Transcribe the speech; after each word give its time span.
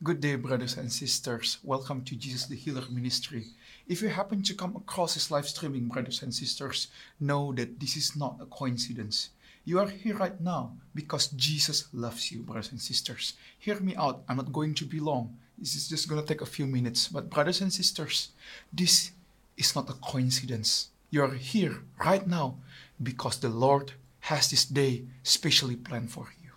Good 0.00 0.20
day, 0.20 0.36
brothers 0.36 0.76
and 0.76 0.92
sisters. 0.92 1.58
Welcome 1.64 2.04
to 2.04 2.14
Jesus 2.14 2.46
the 2.46 2.54
Healer 2.54 2.84
Ministry. 2.88 3.46
If 3.88 4.00
you 4.00 4.08
happen 4.08 4.44
to 4.44 4.54
come 4.54 4.76
across 4.76 5.14
this 5.14 5.28
live 5.28 5.48
streaming, 5.48 5.88
brothers 5.88 6.22
and 6.22 6.32
sisters, 6.32 6.86
know 7.18 7.52
that 7.54 7.80
this 7.80 7.96
is 7.96 8.14
not 8.14 8.38
a 8.40 8.46
coincidence. 8.46 9.30
You 9.64 9.80
are 9.80 9.88
here 9.88 10.14
right 10.14 10.40
now 10.40 10.76
because 10.94 11.26
Jesus 11.34 11.88
loves 11.92 12.30
you, 12.30 12.42
brothers 12.42 12.70
and 12.70 12.80
sisters. 12.80 13.32
Hear 13.58 13.80
me 13.80 13.96
out. 13.96 14.22
I'm 14.28 14.36
not 14.36 14.52
going 14.52 14.74
to 14.74 14.84
be 14.84 15.00
long. 15.00 15.36
This 15.58 15.74
is 15.74 15.88
just 15.88 16.08
going 16.08 16.20
to 16.20 16.26
take 16.28 16.42
a 16.42 16.46
few 16.46 16.68
minutes. 16.68 17.08
But, 17.08 17.28
brothers 17.28 17.60
and 17.60 17.72
sisters, 17.72 18.28
this 18.72 19.10
is 19.56 19.74
not 19.74 19.90
a 19.90 19.94
coincidence. 19.94 20.90
You 21.10 21.24
are 21.24 21.34
here 21.34 21.82
right 21.98 22.24
now 22.24 22.58
because 23.02 23.40
the 23.40 23.48
Lord 23.48 23.94
has 24.20 24.48
this 24.48 24.64
day 24.64 25.06
specially 25.24 25.74
planned 25.74 26.12
for 26.12 26.28
you. 26.40 26.50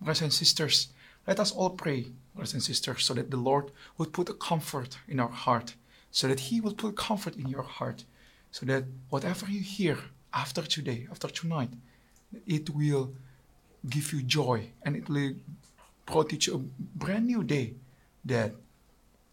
Brothers 0.00 0.22
and 0.22 0.32
sisters, 0.32 0.90
let 1.26 1.40
us 1.40 1.50
all 1.50 1.70
pray, 1.70 2.06
brothers 2.36 2.54
and 2.54 2.62
sisters, 2.62 3.04
so 3.04 3.14
that 3.14 3.30
the 3.30 3.36
Lord 3.36 3.72
would 3.98 4.12
put 4.12 4.28
a 4.28 4.34
comfort 4.34 4.98
in 5.08 5.18
our 5.18 5.34
heart, 5.44 5.74
so 6.10 6.28
that 6.28 6.40
He 6.40 6.60
will 6.60 6.74
put 6.74 6.96
comfort 6.96 7.34
in 7.36 7.48
your 7.48 7.62
heart, 7.62 8.04
so 8.52 8.64
that 8.66 8.84
whatever 9.08 9.46
you 9.50 9.60
hear 9.60 9.98
after 10.32 10.62
today, 10.62 11.08
after 11.10 11.28
tonight, 11.28 11.70
it 12.46 12.70
will 12.70 13.14
give 13.88 14.12
you 14.12 14.22
joy 14.22 14.68
and 14.82 14.96
it 14.96 15.08
will 15.08 15.32
brought 16.06 16.46
you 16.46 16.54
a 16.54 16.58
brand 16.98 17.26
new 17.26 17.42
day 17.42 17.74
that 18.24 18.52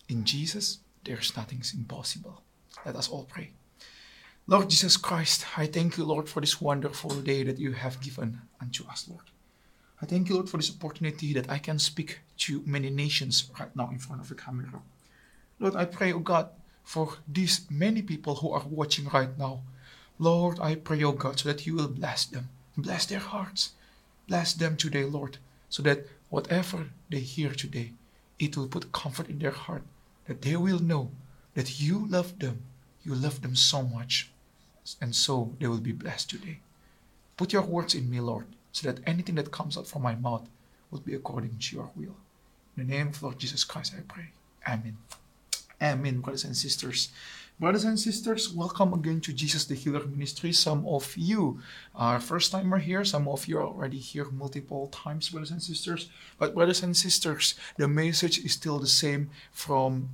in 0.09 0.23
Jesus 0.23 0.79
there's 1.03 1.35
nothing 1.37 1.61
impossible. 1.77 2.41
Let 2.85 2.95
us 2.95 3.09
all 3.09 3.25
pray. 3.25 3.51
Lord 4.47 4.69
Jesus 4.69 4.97
Christ, 4.97 5.45
I 5.57 5.67
thank 5.67 5.97
you, 5.97 6.03
Lord, 6.03 6.27
for 6.27 6.41
this 6.41 6.59
wonderful 6.59 7.11
day 7.21 7.43
that 7.43 7.59
you 7.59 7.73
have 7.73 8.01
given 8.01 8.41
unto 8.59 8.85
us, 8.89 9.07
Lord. 9.09 9.32
I 10.03 10.05
thank 10.05 10.27
you, 10.27 10.35
Lord, 10.35 10.49
for 10.49 10.57
this 10.57 10.69
opportunity 10.69 11.31
that 11.31 11.49
I 11.49 11.59
can 11.59 11.79
speak 11.79 12.19
to 12.39 12.61
many 12.65 12.89
nations 12.89 13.49
right 13.57 13.73
now 13.73 13.89
in 13.89 13.99
front 13.99 14.21
of 14.21 14.27
the 14.27 14.35
camera. 14.35 14.81
Lord, 15.61 15.77
I 15.77 15.85
pray, 15.85 16.11
oh 16.11 16.19
God, 16.19 16.49
for 16.83 17.13
these 17.25 17.61
many 17.71 18.01
people 18.01 18.35
who 18.35 18.51
are 18.51 18.65
watching 18.69 19.07
right 19.07 19.29
now. 19.39 19.61
Lord, 20.19 20.59
I 20.59 20.75
pray, 20.75 21.01
oh 21.05 21.13
God, 21.13 21.39
so 21.39 21.47
that 21.47 21.65
you 21.65 21.75
will 21.75 21.87
bless 21.87 22.25
them, 22.25 22.49
bless 22.75 23.05
their 23.05 23.21
hearts, 23.21 23.71
bless 24.27 24.51
them 24.51 24.75
today, 24.75 25.05
Lord, 25.05 25.37
so 25.69 25.81
that 25.83 26.05
whatever 26.29 26.89
they 27.09 27.21
hear 27.21 27.51
today, 27.51 27.93
it 28.39 28.57
will 28.57 28.67
put 28.67 28.91
comfort 28.91 29.29
in 29.29 29.39
their 29.39 29.51
heart, 29.51 29.83
that 30.27 30.41
they 30.41 30.57
will 30.57 30.79
know 30.79 31.11
that 31.53 31.79
you 31.79 32.05
love 32.09 32.39
them, 32.39 32.63
you 33.05 33.15
love 33.15 33.41
them 33.41 33.55
so 33.55 33.83
much, 33.83 34.33
and 34.99 35.15
so 35.15 35.53
they 35.61 35.67
will 35.67 35.79
be 35.79 35.93
blessed 35.93 36.29
today. 36.29 36.59
Put 37.37 37.53
your 37.53 37.61
words 37.61 37.95
in 37.95 38.09
me, 38.09 38.19
Lord, 38.19 38.47
so 38.73 38.91
that 38.91 39.01
anything 39.07 39.35
that 39.35 39.51
comes 39.51 39.77
out 39.77 39.87
from 39.87 40.01
my 40.01 40.15
mouth 40.15 40.49
would 40.91 41.05
be 41.05 41.13
according 41.15 41.57
to 41.57 41.75
your 41.75 41.89
will. 41.95 42.17
In 42.75 42.87
the 42.87 42.93
name 42.95 43.07
of 43.07 43.23
Lord 43.23 43.39
Jesus 43.39 43.63
Christ, 43.63 43.93
I 43.97 44.01
pray. 44.01 44.25
Amen. 44.67 44.97
Amen, 45.81 46.19
brothers 46.19 46.43
and 46.43 46.57
sisters. 46.57 47.09
Brothers 47.59 47.83
and 47.83 47.99
sisters, 47.99 48.51
welcome 48.51 48.93
again 48.95 49.21
to 49.21 49.31
Jesus 49.31 49.65
the 49.65 49.75
Healer 49.75 50.03
Ministry. 50.05 50.51
Some 50.51 50.87
of 50.87 51.15
you 51.15 51.59
are 51.93 52.19
first 52.19 52.51
timer 52.51 52.79
here, 52.79 53.05
some 53.05 53.27
of 53.27 53.47
you 53.47 53.59
are 53.59 53.67
already 53.67 53.99
here 53.99 54.25
multiple 54.25 54.87
times, 54.87 55.29
brothers 55.29 55.51
and 55.51 55.61
sisters. 55.61 56.09
But, 56.39 56.55
brothers 56.55 56.81
and 56.81 56.97
sisters, 56.97 57.53
the 57.77 57.87
message 57.87 58.43
is 58.43 58.53
still 58.53 58.79
the 58.79 58.87
same 58.87 59.29
from 59.51 60.09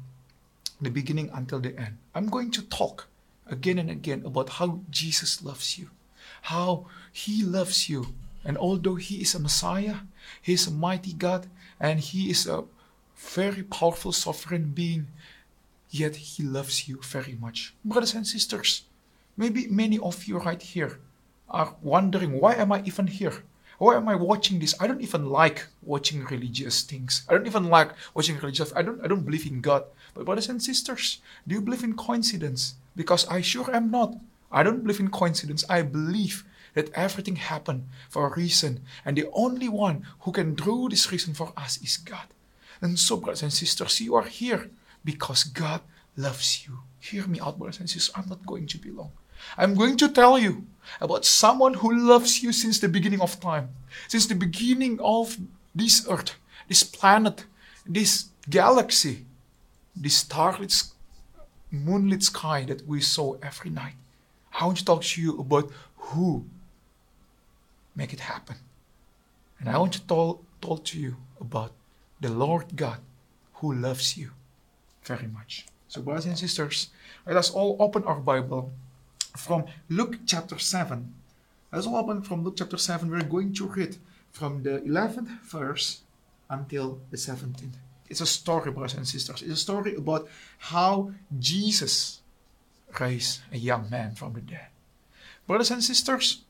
the 0.82 0.90
beginning 0.90 1.30
until 1.34 1.62
the 1.62 1.80
end. 1.80 1.98
I'm 2.14 2.28
going 2.28 2.52
to 2.52 2.62
talk 2.62 3.08
again 3.48 3.80
and 3.80 3.90
again 3.90 4.24
about 4.26 4.50
how 4.50 4.82
Jesus 4.90 5.42
loves 5.42 5.78
you, 5.80 5.92
how 6.44 6.88
He 7.14 7.42
loves 7.42 7.88
you. 7.88 8.08
And 8.50 8.58
although 8.58 8.96
He 8.96 9.22
is 9.22 9.36
a 9.36 9.40
Messiah, 9.40 10.10
He 10.42 10.54
is 10.54 10.66
a 10.66 10.72
mighty 10.72 11.14
God, 11.14 11.46
and 11.80 12.00
He 12.00 12.32
is 12.32 12.48
a 12.48 12.64
very 13.16 13.62
powerful 13.62 14.12
sovereign 14.12 14.72
being, 14.74 15.06
yet 15.92 16.16
He 16.16 16.42
loves 16.42 16.90
you 16.90 16.98
very 17.04 17.38
much. 17.40 17.76
Brothers 17.86 18.16
and 18.16 18.26
sisters, 18.26 18.86
maybe 19.38 19.68
many 19.68 20.00
of 20.00 20.26
you 20.26 20.40
right 20.40 20.60
here 20.60 20.98
are 21.48 21.76
wondering 21.84 22.42
why 22.42 22.56
am 22.56 22.72
I 22.72 22.82
even 22.90 23.06
here? 23.06 23.44
Why 23.78 23.98
am 23.98 24.10
I 24.10 24.16
watching 24.16 24.58
this? 24.58 24.74
I 24.80 24.88
don't 24.88 25.06
even 25.06 25.30
like 25.30 25.68
watching 25.84 26.26
religious 26.26 26.82
things. 26.82 27.28
I 27.30 27.34
don't 27.34 27.46
even 27.46 27.70
like 27.70 27.92
watching 28.16 28.38
religious. 28.38 28.74
I 28.76 28.82
don't 28.82 29.00
I 29.06 29.08
don't 29.08 29.26
believe 29.30 29.46
in 29.46 29.62
God. 29.62 29.84
But 30.16 30.26
brothers 30.26 30.50
and 30.50 30.58
sisters, 30.58 31.22
do 31.48 31.54
you 31.54 31.62
believe 31.62 31.84
in 31.84 31.94
coincidence? 31.94 32.82
Because 32.96 33.28
I 33.30 33.42
sure 33.42 33.70
am 33.70 33.92
not. 33.92 34.18
I 34.52 34.64
don't 34.64 34.82
believe 34.82 35.00
in 35.00 35.12
coincidence. 35.14 35.64
I 35.70 35.84
believe 35.84 36.49
that 36.74 36.92
everything 36.94 37.36
happened 37.36 37.88
for 38.10 38.28
a 38.28 38.36
reason, 38.36 38.82
and 39.06 39.18
the 39.18 39.30
only 39.34 39.70
one 39.70 40.06
who 40.22 40.32
can 40.32 40.56
draw 40.56 40.88
this 40.88 41.12
reason 41.12 41.34
for 41.34 41.54
us 41.58 41.82
is 41.82 41.98
God. 41.98 42.28
And 42.82 42.98
so, 42.98 43.18
brothers 43.18 43.44
and 43.44 43.54
sisters, 43.54 44.00
you 44.02 44.16
are 44.16 44.24
here 44.24 44.70
because 45.04 45.44
God 45.44 45.82
loves 46.16 46.66
you. 46.66 46.80
Hear 47.00 47.28
me 47.28 47.40
out, 47.40 47.58
brothers 47.58 47.80
and 47.80 47.90
sisters. 47.90 48.14
I'm 48.16 48.30
not 48.30 48.46
going 48.46 48.68
to 48.68 48.78
be 48.78 48.92
long. 48.92 49.12
I'm 49.58 49.74
going 49.76 49.98
to 49.98 50.10
tell 50.10 50.38
you 50.38 50.68
about 51.00 51.26
someone 51.26 51.76
who 51.76 51.96
loves 51.96 52.44
you 52.44 52.52
since 52.52 52.80
the 52.80 52.90
beginning 52.90 53.22
of 53.22 53.40
time, 53.40 53.70
since 54.08 54.28
the 54.28 54.36
beginning 54.36 55.00
of 55.02 55.38
this 55.74 56.06
earth, 56.10 56.36
this 56.68 56.84
planet, 56.84 57.46
this 57.86 58.30
galaxy, 58.50 59.26
this 59.96 60.18
starlit, 60.18 60.84
moonlit 61.72 62.24
sky 62.24 62.66
that 62.66 62.86
we 62.88 63.02
saw 63.02 63.36
every 63.42 63.70
night. 63.70 63.96
I 64.60 64.66
want 64.66 64.78
to 64.80 64.86
talk 64.86 65.04
to 65.04 65.22
you 65.22 65.40
about 65.40 65.72
who 65.96 66.46
make 67.96 68.14
it 68.14 68.22
happen. 68.22 68.56
And 69.60 69.70
I 69.70 69.78
want 69.78 69.94
to 69.94 70.06
talk, 70.08 70.46
to 70.62 71.00
you 71.00 71.16
about 71.40 71.72
the 72.20 72.30
Lord 72.30 72.76
God 72.76 73.00
who 73.56 73.74
loves 73.74 74.18
you 74.18 74.32
very 75.04 75.28
much. 75.28 75.66
So, 75.88 76.02
brothers 76.02 76.26
and 76.26 76.38
sisters, 76.38 76.90
let 77.26 77.38
us 77.38 77.50
all 77.50 77.78
open 77.80 78.04
our 78.04 78.20
Bible 78.20 78.72
from 79.38 79.66
Luke 79.90 80.20
chapter 80.26 80.60
7. 80.60 81.14
Let 81.72 81.80
us 81.80 81.88
all 81.88 81.98
open 81.98 82.22
from 82.22 82.44
Luke 82.44 82.56
chapter 82.58 82.78
7. 82.78 83.10
We're 83.10 83.24
going 83.24 83.54
to 83.54 83.68
read 83.68 83.98
from 84.32 84.64
the 84.64 84.80
11th 84.82 85.42
verse 85.42 86.02
until 86.50 87.00
the 87.10 87.18
17th. 87.18 87.78
It's 88.10 88.22
a 88.22 88.26
story, 88.26 88.72
brothers 88.72 88.96
and 88.96 89.08
sisters. 89.08 89.42
It's 89.42 89.54
a 89.54 89.56
story 89.56 89.96
about 89.96 90.28
how 90.58 91.12
Jesus 91.38 92.22
raised 93.00 93.42
a 93.52 93.58
young 93.58 93.90
man 93.90 94.16
from 94.16 94.34
the 94.34 94.42
dead. 94.42 94.68
Brothers 95.46 95.72
and 95.72 95.84
sisters, 95.84 96.42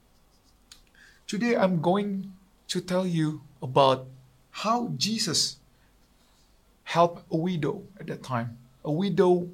today 1.30 1.56
I'm 1.56 1.80
going 1.80 2.34
to 2.70 2.82
tell 2.82 3.06
you 3.06 3.42
about 3.62 4.08
how 4.50 4.92
Jesus 4.98 5.58
helped 6.84 7.22
a 7.32 7.38
widow 7.38 7.84
at 8.00 8.08
that 8.08 8.24
time. 8.24 8.58
A 8.84 8.92
widow 8.92 9.48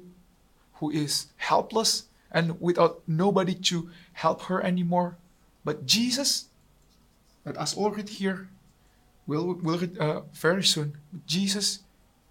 who 0.80 0.90
is 0.90 1.26
helpless 1.36 2.04
and 2.32 2.58
without 2.62 3.02
nobody 3.06 3.54
to 3.68 3.90
help 4.14 4.48
her 4.48 4.64
anymore. 4.64 5.18
But 5.66 5.84
Jesus, 5.84 6.46
let 7.44 7.58
us 7.58 7.76
all 7.76 7.90
read 7.90 8.08
here, 8.08 8.48
we'll, 9.26 9.52
we'll 9.60 9.78
read 9.78 9.98
uh, 9.98 10.22
very 10.32 10.64
soon. 10.64 10.96
Jesus, 11.26 11.80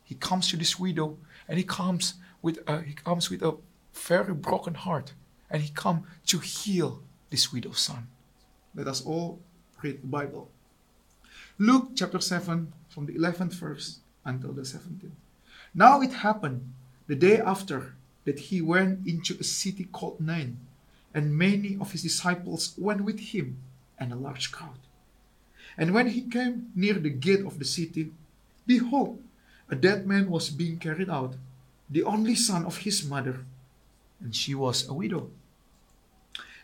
he 0.03 0.15
comes 0.15 0.49
to 0.49 0.57
this 0.57 0.79
widow 0.79 1.17
and 1.47 1.59
he 1.59 1.63
comes 1.63 2.15
with 2.41 2.57
a, 2.67 2.81
he 2.81 2.93
comes 2.93 3.29
with 3.29 3.43
a 3.43 3.53
very 3.93 4.33
broken 4.33 4.73
heart 4.73 5.13
and 5.51 5.61
he 5.61 5.69
come 5.69 6.05
to 6.25 6.39
heal 6.39 7.03
this 7.29 7.53
widow's 7.53 7.79
son. 7.79 8.07
Let 8.75 8.87
us 8.87 9.05
all 9.05 9.39
read 9.81 10.01
the 10.01 10.07
Bible. 10.07 10.49
Luke 11.57 11.91
chapter 11.95 12.19
7 12.19 12.73
from 12.89 13.05
the 13.05 13.13
11th 13.13 13.53
verse 13.53 13.99
until 14.25 14.51
the 14.51 14.63
17th. 14.63 15.11
Now 15.73 16.01
it 16.01 16.11
happened 16.11 16.73
the 17.07 17.15
day 17.15 17.39
after 17.39 17.95
that 18.25 18.39
he 18.39 18.61
went 18.61 19.07
into 19.07 19.37
a 19.39 19.43
city 19.43 19.85
called 19.85 20.19
Nain, 20.19 20.57
and 21.13 21.37
many 21.37 21.77
of 21.79 21.93
his 21.93 22.03
disciples 22.03 22.73
went 22.77 23.01
with 23.01 23.19
him, 23.19 23.57
and 23.97 24.11
a 24.11 24.17
large 24.17 24.51
crowd. 24.51 24.79
And 25.77 25.93
when 25.93 26.07
he 26.07 26.21
came 26.21 26.71
near 26.75 26.95
the 26.95 27.09
gate 27.09 27.45
of 27.45 27.59
the 27.59 27.65
city, 27.65 28.11
behold, 28.67 29.23
a 29.69 29.75
dead 29.75 30.05
man 30.05 30.29
was 30.29 30.49
being 30.49 30.79
carried 30.79 31.09
out, 31.09 31.35
the 31.89 32.03
only 32.03 32.35
son 32.35 32.65
of 32.65 32.79
his 32.79 33.05
mother, 33.05 33.45
and 34.19 34.35
she 34.35 34.53
was 34.53 34.87
a 34.89 34.93
widow. 34.93 35.29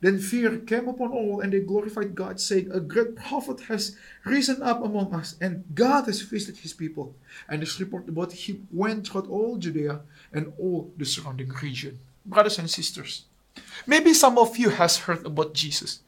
Then 0.00 0.20
fear 0.20 0.58
came 0.58 0.88
upon 0.88 1.10
all, 1.10 1.40
and 1.40 1.52
they 1.52 1.60
glorified 1.60 2.14
God, 2.14 2.40
saying, 2.40 2.70
A 2.70 2.78
great 2.78 3.16
prophet 3.16 3.62
has 3.62 3.96
risen 4.24 4.62
up 4.62 4.84
among 4.84 5.12
us, 5.12 5.34
and 5.40 5.64
God 5.74 6.06
has 6.06 6.22
visited 6.22 6.58
his 6.58 6.72
people. 6.72 7.14
And 7.48 7.62
this 7.62 7.80
report 7.80 8.08
about 8.08 8.32
him 8.32 8.68
went 8.70 9.08
throughout 9.08 9.28
all 9.28 9.56
Judea 9.56 10.00
and 10.32 10.52
all 10.58 10.92
the 10.96 11.04
surrounding 11.04 11.48
region. 11.62 11.98
Brothers 12.24 12.58
and 12.58 12.70
sisters, 12.70 13.24
Maybe 13.86 14.14
some 14.14 14.38
of 14.38 14.56
you 14.56 14.70
has 14.70 14.98
heard 14.98 15.24
about 15.26 15.54
Jesus. 15.54 16.00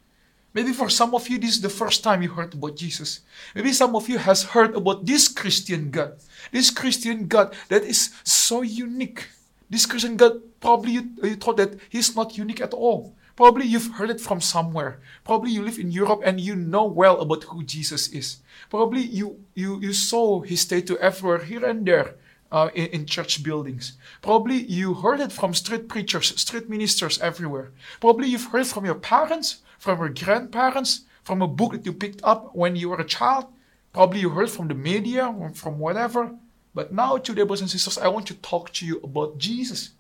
Maybe 0.53 0.73
for 0.73 0.91
some 0.91 1.15
of 1.15 1.29
you, 1.29 1.39
this 1.39 1.51
is 1.51 1.61
the 1.61 1.71
first 1.71 2.03
time 2.03 2.23
you 2.23 2.31
heard 2.31 2.55
about 2.55 2.77
Jesus. 2.77 3.21
Maybe 3.55 3.73
some 3.73 3.95
of 3.95 4.09
you 4.09 4.19
has 4.19 4.43
heard 4.43 4.75
about 4.75 5.07
this 5.07 5.29
Christian 5.29 5.91
God. 5.91 6.19
This 6.51 6.71
Christian 6.71 7.29
God 7.29 7.55
that 7.69 7.85
is 7.85 8.11
so 8.25 8.63
unique. 8.63 9.29
This 9.69 9.87
Christian 9.87 10.17
God, 10.17 10.43
probably 10.61 10.93
you, 10.93 11.11
you 11.23 11.37
thought 11.37 11.57
that 11.59 11.79
he's 11.89 12.17
not 12.17 12.37
unique 12.37 12.61
at 12.61 12.75
all. 12.75 13.15
Probably 13.41 13.65
you've 13.65 13.93
heard 13.93 14.11
it 14.11 14.21
from 14.21 14.43
somewhere. 14.43 15.01
Probably 15.25 15.51
you 15.51 15.63
live 15.63 15.79
in 15.79 15.91
Europe 15.91 16.21
and 16.27 16.39
you 16.39 16.55
know 16.55 16.85
well 16.85 17.23
about 17.23 17.45
who 17.45 17.63
Jesus 17.63 18.09
is. 18.09 18.37
Probably 18.69 19.01
you, 19.01 19.43
you, 19.55 19.81
you 19.81 19.95
saw 19.95 20.43
his 20.43 20.61
statue 20.61 20.97
everywhere, 20.97 21.39
here 21.39 21.65
and 21.65 21.87
there. 21.87 22.17
Uh, 22.53 22.69
in, 22.75 22.87
in, 22.89 23.07
church 23.07 23.43
buildings. 23.45 23.97
Probably 24.23 24.57
you 24.57 24.93
heard 24.93 25.21
it 25.21 25.31
from 25.31 25.55
street 25.55 25.89
preachers, 25.89 26.39
street 26.39 26.69
ministers 26.69 27.21
everywhere. 27.21 27.71
Probably 28.01 28.27
you've 28.27 28.51
heard 28.53 28.67
from 28.67 28.85
your 28.85 28.97
parents, 28.97 29.61
from 29.79 30.01
your 30.01 30.09
grandparents, 30.09 31.03
from 31.23 31.41
a 31.41 31.49
book 31.49 31.73
that 31.73 31.87
you 31.87 31.93
picked 31.93 32.21
up 32.25 32.55
when 32.55 32.75
you 32.75 32.91
were 32.91 33.01
a 33.01 33.05
child. 33.05 33.47
Probably 33.93 34.21
you 34.21 34.31
heard 34.31 34.51
from 34.51 34.67
the 34.67 34.75
media, 34.75 35.33
from 35.55 35.79
whatever. 35.79 36.33
But 36.75 36.93
now, 36.93 37.17
today, 37.19 37.43
brothers 37.45 37.61
and 37.61 37.71
sisters, 37.71 37.97
I 37.97 38.09
want 38.09 38.27
to 38.27 38.35
talk 38.35 38.73
to 38.75 38.85
you 38.85 39.01
about 39.05 39.39
Jesus. 39.39 39.91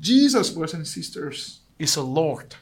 Jesus, 0.00 0.48
brothers 0.50 0.72
and 0.74 0.86
sisters, 0.86 1.60
is 1.78 1.96
a 1.96 2.02
Lord. 2.02 2.56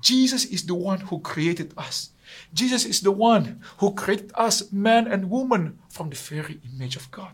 Jesus 0.00 0.44
is 0.44 0.66
the 0.66 0.74
one 0.74 1.00
who 1.00 1.20
created 1.20 1.72
us. 1.76 2.10
Jesus 2.52 2.84
is 2.84 3.00
the 3.00 3.12
one 3.12 3.60
who 3.78 3.94
created 3.94 4.32
us, 4.34 4.70
man 4.72 5.06
and 5.06 5.30
woman, 5.30 5.78
from 5.88 6.10
the 6.10 6.16
very 6.16 6.60
image 6.74 6.96
of 6.96 7.10
God. 7.10 7.32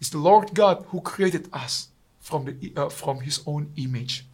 It's 0.00 0.10
the 0.10 0.18
Lord 0.18 0.54
God 0.54 0.84
who 0.88 1.00
created 1.00 1.48
us 1.52 1.88
from, 2.20 2.44
the, 2.44 2.72
uh, 2.76 2.88
from 2.88 3.20
His 3.20 3.40
own 3.46 3.72
image. 3.76 4.26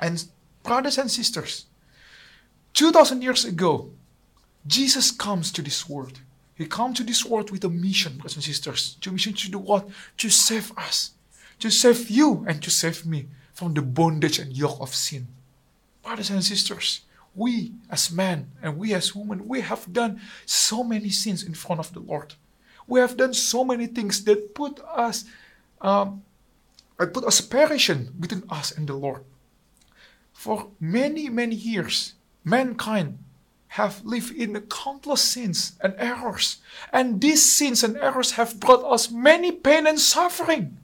And 0.00 0.24
brothers 0.62 0.98
and 0.98 1.10
sisters, 1.10 1.66
2000 2.74 3.22
years 3.22 3.44
ago, 3.44 3.90
Jesus 4.66 5.10
comes 5.10 5.52
to 5.52 5.62
this 5.62 5.88
world. 5.88 6.20
He 6.56 6.66
comes 6.66 6.96
to 6.98 7.04
this 7.04 7.24
world 7.24 7.50
with 7.50 7.64
a 7.64 7.68
mission, 7.68 8.14
brothers 8.14 8.36
and 8.36 8.44
sisters. 8.44 8.96
To 9.00 9.12
mission 9.12 9.34
to 9.34 9.50
do 9.50 9.58
what? 9.58 9.88
To 10.18 10.30
save 10.30 10.76
us. 10.76 11.12
To 11.60 11.70
save 11.70 12.10
you 12.10 12.44
and 12.48 12.62
to 12.62 12.70
save 12.70 13.06
me 13.06 13.26
from 13.54 13.72
the 13.72 13.82
bondage 13.82 14.38
and 14.38 14.52
yoke 14.52 14.80
of 14.80 14.94
sin. 14.94 15.26
Brothers 16.02 16.30
and 16.30 16.44
sisters, 16.44 17.00
we 17.34 17.72
as 17.90 18.10
men 18.10 18.50
and 18.62 18.76
we 18.76 18.92
as 18.92 19.14
women, 19.14 19.48
we 19.48 19.60
have 19.62 19.92
done 19.92 20.20
so 20.44 20.84
many 20.84 21.08
sins 21.08 21.42
in 21.42 21.54
front 21.54 21.80
of 21.80 21.92
the 21.94 22.00
Lord. 22.00 22.34
We 22.86 23.00
have 23.00 23.16
done 23.16 23.32
so 23.32 23.64
many 23.64 23.86
things 23.86 24.22
that 24.24 24.54
put 24.54 24.80
us, 24.80 25.24
um, 25.80 26.22
put 26.98 27.24
a 27.24 27.30
separation 27.30 28.12
between 28.20 28.44
us 28.50 28.70
and 28.70 28.86
the 28.86 28.94
Lord. 28.94 29.24
For 30.32 30.68
many, 30.78 31.28
many 31.28 31.54
years, 31.54 32.14
mankind 32.44 33.18
have 33.68 34.04
lived 34.04 34.36
in 34.36 34.60
countless 34.70 35.22
sins 35.22 35.72
and 35.80 35.94
errors. 35.98 36.58
And 36.92 37.20
these 37.20 37.42
sins 37.42 37.82
and 37.82 37.96
errors 37.96 38.32
have 38.32 38.60
brought 38.60 38.84
us 38.84 39.10
many 39.10 39.50
pain 39.50 39.86
and 39.86 39.98
suffering. 39.98 40.78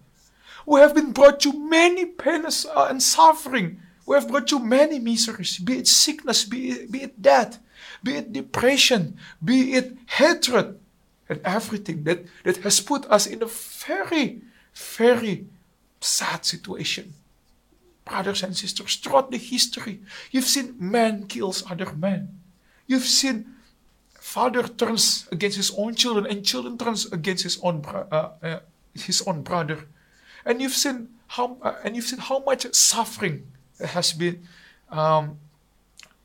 We 0.70 0.78
have 0.78 0.94
been 0.94 1.10
brought 1.10 1.40
to 1.40 1.52
many 1.52 2.06
pain 2.06 2.44
and 2.46 3.02
suffering. 3.02 3.82
We 4.06 4.14
have 4.14 4.28
brought 4.28 4.52
you 4.52 4.60
many 4.60 5.00
miseries, 5.00 5.58
be 5.58 5.78
it 5.78 5.88
sickness, 5.88 6.44
be 6.44 6.70
it, 6.70 6.92
be 6.92 7.02
it 7.02 7.20
death, 7.20 7.58
be 8.04 8.14
it 8.14 8.32
depression, 8.32 9.18
be 9.44 9.74
it 9.74 9.98
hatred, 10.06 10.78
and 11.28 11.40
everything 11.44 12.04
that, 12.04 12.24
that 12.44 12.58
has 12.58 12.78
put 12.78 13.04
us 13.10 13.26
in 13.26 13.42
a 13.42 13.46
very, 13.46 14.42
very 14.72 15.48
sad 16.00 16.44
situation. 16.44 17.14
Brothers 18.04 18.44
and 18.44 18.56
sisters, 18.56 18.94
throughout 18.94 19.32
the 19.32 19.38
history, 19.38 19.98
you've 20.30 20.44
seen 20.44 20.76
man 20.78 21.26
kills 21.26 21.68
other 21.68 21.92
men. 21.94 22.38
You've 22.86 23.10
seen 23.10 23.56
father 24.20 24.62
turns 24.68 25.26
against 25.32 25.56
his 25.56 25.72
own 25.76 25.96
children 25.96 26.26
and 26.26 26.46
children 26.46 26.78
turns 26.78 27.10
against 27.10 27.42
his 27.42 27.58
own 27.60 27.84
uh, 27.84 28.30
uh, 28.40 28.60
his 28.94 29.20
own 29.26 29.42
brother. 29.42 29.88
And 30.44 30.60
you've 30.60 30.72
seen 30.72 31.08
how 31.28 31.56
uh, 31.62 31.74
and 31.84 31.94
you've 31.94 32.06
seen 32.06 32.18
how 32.18 32.40
much 32.40 32.72
suffering 32.74 33.46
has 33.84 34.12
been 34.12 34.46
um, 34.90 35.38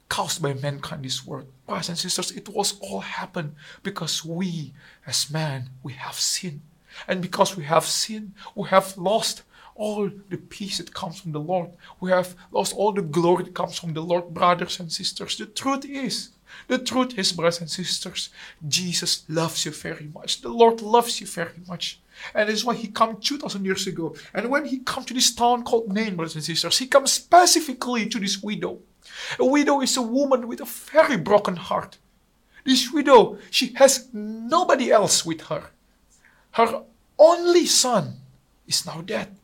caused 0.09 0.41
by 0.41 0.53
mankind 0.53 1.03
this 1.03 1.25
world. 1.25 1.47
Brothers 1.67 1.89
and 1.89 1.97
sisters, 1.97 2.31
it 2.31 2.49
was 2.49 2.79
all 2.79 3.01
happened 3.01 3.55
because 3.83 4.23
we 4.23 4.73
as 5.05 5.29
man 5.31 5.69
we 5.83 5.93
have 5.93 6.15
sinned. 6.15 6.61
And 7.07 7.21
because 7.21 7.57
we 7.57 7.65
have 7.65 7.85
sinned, 7.85 8.33
we 8.55 8.69
have 8.69 8.97
lost 8.97 9.43
all 9.75 10.09
the 10.29 10.37
peace 10.37 10.77
that 10.77 10.93
comes 10.93 11.19
from 11.19 11.33
the 11.33 11.39
Lord. 11.39 11.69
We 11.99 12.09
have 12.11 12.35
lost 12.51 12.73
all 12.73 12.93
the 12.93 13.01
glory 13.01 13.43
that 13.43 13.53
comes 13.53 13.77
from 13.77 13.93
the 13.93 14.01
Lord, 14.01 14.33
brothers 14.33 14.79
and 14.79 14.91
sisters. 14.91 15.37
The 15.37 15.45
truth 15.47 15.85
is, 15.85 16.29
the 16.67 16.79
truth 16.79 17.19
is, 17.19 17.33
brothers 17.33 17.59
and 17.59 17.69
sisters, 17.69 18.29
Jesus 18.67 19.25
loves 19.27 19.65
you 19.65 19.71
very 19.71 20.09
much. 20.13 20.41
The 20.41 20.49
Lord 20.49 20.81
loves 20.81 21.19
you 21.19 21.27
very 21.27 21.59
much. 21.67 21.99
And 22.33 22.49
this 22.49 22.57
is 22.57 22.65
why 22.65 22.75
he 22.75 22.87
came 22.87 23.17
2000 23.17 23.65
years 23.65 23.87
ago. 23.87 24.15
And 24.33 24.49
when 24.49 24.65
he 24.65 24.79
come 24.79 25.03
to 25.05 25.13
this 25.13 25.33
town 25.33 25.63
called 25.63 25.91
Nain, 25.91 26.15
brothers 26.15 26.35
and 26.35 26.43
sisters, 26.43 26.77
he 26.77 26.87
comes 26.87 27.11
specifically 27.11 28.07
to 28.09 28.19
this 28.19 28.41
widow. 28.41 28.79
A 29.39 29.45
widow 29.45 29.81
is 29.81 29.97
a 29.97 30.01
woman 30.01 30.47
with 30.47 30.61
a 30.61 30.65
very 30.65 31.17
broken 31.17 31.55
heart. 31.55 31.97
This 32.63 32.91
widow, 32.91 33.37
she 33.51 33.73
has 33.73 34.09
nobody 34.11 34.91
else 34.91 35.25
with 35.25 35.41
her. 35.41 35.69
Her 36.51 36.83
only 37.19 37.65
son 37.65 38.15
is 38.67 38.85
now 38.85 39.01
dead. 39.01 39.35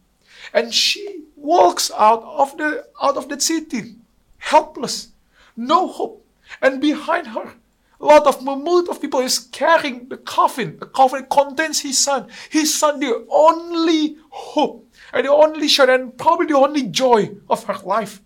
And 0.53 0.73
she 0.73 1.23
walks 1.35 1.91
out 1.91 2.23
of 2.23 2.57
the 2.57 2.87
out 3.01 3.17
of 3.17 3.29
the 3.29 3.39
city, 3.39 3.95
helpless, 4.37 5.09
no 5.55 5.87
hope. 5.87 6.25
And 6.61 6.81
behind 6.81 7.27
her, 7.27 7.53
a 8.01 8.05
lot 8.05 8.25
of 8.25 8.43
mammoth 8.43 8.89
of 8.89 8.99
people 8.99 9.19
is 9.19 9.39
carrying 9.39 10.09
the 10.09 10.17
coffin. 10.17 10.77
The 10.79 10.87
coffin 10.87 11.27
contains 11.29 11.81
his 11.81 11.99
son. 11.99 12.27
His 12.49 12.73
son, 12.73 12.99
the 12.99 13.25
only 13.29 14.17
hope 14.29 14.87
and 15.13 15.25
the 15.25 15.31
only 15.31 15.67
shine 15.67 15.89
and 15.89 16.17
probably 16.17 16.47
the 16.47 16.57
only 16.57 16.83
joy 16.83 17.31
of 17.49 17.63
her 17.65 17.77
life. 17.83 18.21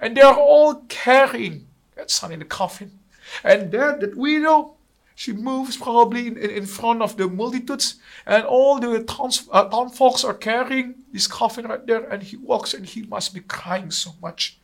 And 0.00 0.16
they 0.16 0.22
are 0.22 0.36
all 0.36 0.84
carrying 0.88 1.66
that 1.94 2.10
son 2.10 2.32
in 2.32 2.40
the 2.40 2.44
coffin. 2.44 2.98
And 3.44 3.70
there, 3.70 3.96
that 3.98 4.16
widow, 4.16 4.74
she 5.14 5.32
moves 5.32 5.76
probably 5.76 6.26
in, 6.26 6.36
in 6.36 6.66
front 6.66 7.02
of 7.02 7.16
the 7.16 7.28
multitudes, 7.28 7.96
and 8.26 8.44
all 8.44 8.80
the 8.80 9.04
towns, 9.04 9.48
uh, 9.52 9.68
town 9.68 9.90
folks 9.90 10.24
are 10.24 10.34
carrying 10.34 10.96
this 11.12 11.26
coffin 11.26 11.66
right 11.66 11.86
there, 11.86 12.04
and 12.04 12.22
he 12.22 12.36
walks 12.36 12.74
and 12.74 12.84
he 12.86 13.02
must 13.02 13.32
be 13.32 13.40
crying 13.40 13.90
so 13.90 14.10
much. 14.20 14.58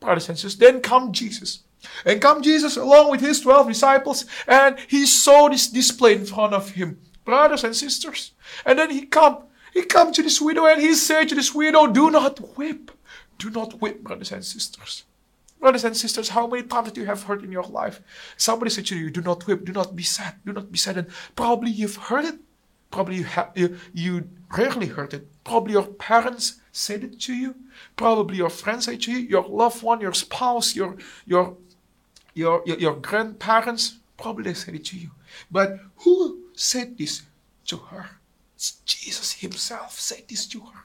Brothers 0.00 0.28
and 0.28 0.36
sisters, 0.36 0.58
then 0.58 0.80
come 0.80 1.12
Jesus. 1.12 1.60
And 2.04 2.20
come 2.20 2.42
Jesus 2.42 2.76
along 2.76 3.10
with 3.10 3.20
his 3.20 3.40
12 3.40 3.68
disciples, 3.68 4.24
and 4.46 4.78
he 4.88 5.06
saw 5.06 5.48
this 5.48 5.68
display 5.68 6.14
in 6.14 6.26
front 6.26 6.54
of 6.54 6.70
him, 6.70 6.98
brothers 7.24 7.64
and 7.64 7.74
sisters. 7.74 8.32
And 8.64 8.78
then 8.78 8.90
he 8.90 9.06
come, 9.06 9.44
he 9.72 9.82
come 9.82 10.12
to 10.12 10.22
this 10.22 10.40
widow, 10.40 10.66
and 10.66 10.80
he 10.80 10.94
said 10.94 11.28
to 11.28 11.34
this 11.34 11.54
widow, 11.54 11.86
Do 11.86 12.10
not 12.10 12.56
weep. 12.56 12.90
Do 13.38 13.50
not 13.50 13.80
weep, 13.80 14.02
brothers 14.02 14.32
and 14.32 14.44
sisters. 14.44 15.04
Brothers 15.60 15.84
and 15.84 15.96
sisters, 15.96 16.28
how 16.28 16.46
many 16.46 16.62
times 16.64 16.92
do 16.92 17.00
you 17.00 17.06
have 17.06 17.22
heard 17.22 17.42
in 17.42 17.50
your 17.50 17.62
life? 17.62 18.02
Somebody 18.36 18.70
said 18.70 18.86
to 18.86 18.96
you, 18.96 19.10
Do 19.10 19.22
not 19.22 19.46
weep, 19.46 19.64
do 19.64 19.72
not 19.72 19.96
be 19.96 20.02
sad, 20.02 20.34
do 20.44 20.52
not 20.52 20.70
be 20.70 20.78
saddened. 20.78 21.08
Probably 21.36 21.70
you've 21.70 21.96
heard 21.96 22.26
it. 22.26 22.34
Probably 22.90 23.16
you, 23.16 23.24
have, 23.24 23.50
you, 23.56 23.76
you 23.92 24.28
rarely 24.56 24.86
heard 24.86 25.14
it. 25.14 25.26
Probably 25.42 25.72
your 25.72 25.86
parents 25.86 26.60
said 26.70 27.02
it 27.02 27.18
to 27.22 27.32
you. 27.32 27.56
Probably 27.96 28.36
your 28.36 28.50
friends 28.50 28.84
said 28.84 29.02
to 29.02 29.12
you, 29.12 29.18
your 29.18 29.48
loved 29.48 29.82
one, 29.82 30.00
your 30.00 30.12
spouse, 30.12 30.76
your, 30.76 30.96
your 31.26 31.56
your, 32.34 32.62
your, 32.66 32.78
your 32.78 32.96
grandparents 32.96 33.98
probably 34.16 34.54
said 34.54 34.74
it 34.74 34.84
to 34.86 34.98
you. 34.98 35.10
But 35.50 35.78
who 35.98 36.40
said 36.54 36.98
this 36.98 37.22
to 37.66 37.76
her? 37.76 38.06
It's 38.56 38.72
Jesus 38.84 39.32
himself 39.32 39.98
said 39.98 40.24
this 40.28 40.46
to 40.48 40.60
her. 40.60 40.84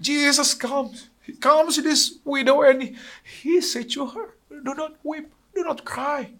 Jesus 0.00 0.54
comes. 0.54 1.10
He 1.22 1.34
comes 1.34 1.74
to 1.74 1.82
this 1.82 2.18
widow 2.24 2.62
and 2.62 2.82
he, 2.82 2.96
he 3.42 3.60
said 3.60 3.90
to 3.90 4.06
her, 4.06 4.34
Do 4.48 4.74
not 4.74 4.96
weep, 5.02 5.30
do 5.54 5.62
not 5.62 5.84
cry. 5.84 6.30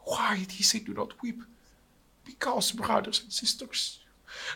Why 0.00 0.38
did 0.38 0.52
he 0.52 0.62
say, 0.62 0.78
Do 0.78 0.94
not 0.94 1.20
weep? 1.22 1.42
Because, 2.24 2.72
brothers 2.72 3.22
and 3.22 3.32
sisters, 3.32 4.00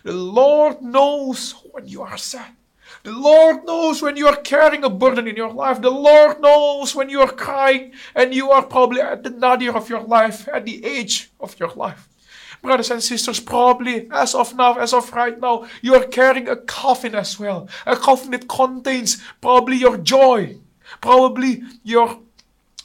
the 0.04 0.12
Lord 0.12 0.82
knows 0.82 1.52
when 1.72 1.88
you 1.88 2.02
are 2.02 2.16
sad. 2.16 2.54
The 3.02 3.12
Lord 3.12 3.64
knows 3.64 4.02
when 4.02 4.16
you 4.16 4.26
are 4.26 4.36
carrying 4.36 4.84
a 4.84 4.90
burden 4.90 5.26
in 5.26 5.36
your 5.36 5.52
life. 5.52 5.80
The 5.80 5.90
Lord 5.90 6.40
knows 6.40 6.94
when 6.94 7.08
you 7.08 7.20
are 7.20 7.32
crying 7.32 7.92
and 8.14 8.34
you 8.34 8.50
are 8.50 8.62
probably 8.62 9.00
at 9.00 9.22
the 9.22 9.30
nadir 9.30 9.76
of 9.76 9.88
your 9.88 10.02
life, 10.02 10.48
at 10.48 10.66
the 10.66 10.84
age 10.84 11.30
of 11.40 11.58
your 11.58 11.70
life. 11.70 12.08
Brothers 12.62 12.90
and 12.90 13.02
sisters, 13.02 13.40
probably 13.40 14.06
as 14.10 14.34
of 14.34 14.54
now, 14.54 14.74
as 14.74 14.92
of 14.92 15.10
right 15.12 15.38
now, 15.40 15.66
you 15.80 15.94
are 15.94 16.04
carrying 16.04 16.46
a 16.48 16.56
coffin 16.56 17.14
as 17.14 17.38
well. 17.38 17.68
A 17.86 17.96
coffin 17.96 18.32
that 18.32 18.48
contains 18.48 19.22
probably 19.40 19.76
your 19.76 19.96
joy, 19.96 20.58
probably 21.00 21.62
your 21.82 22.18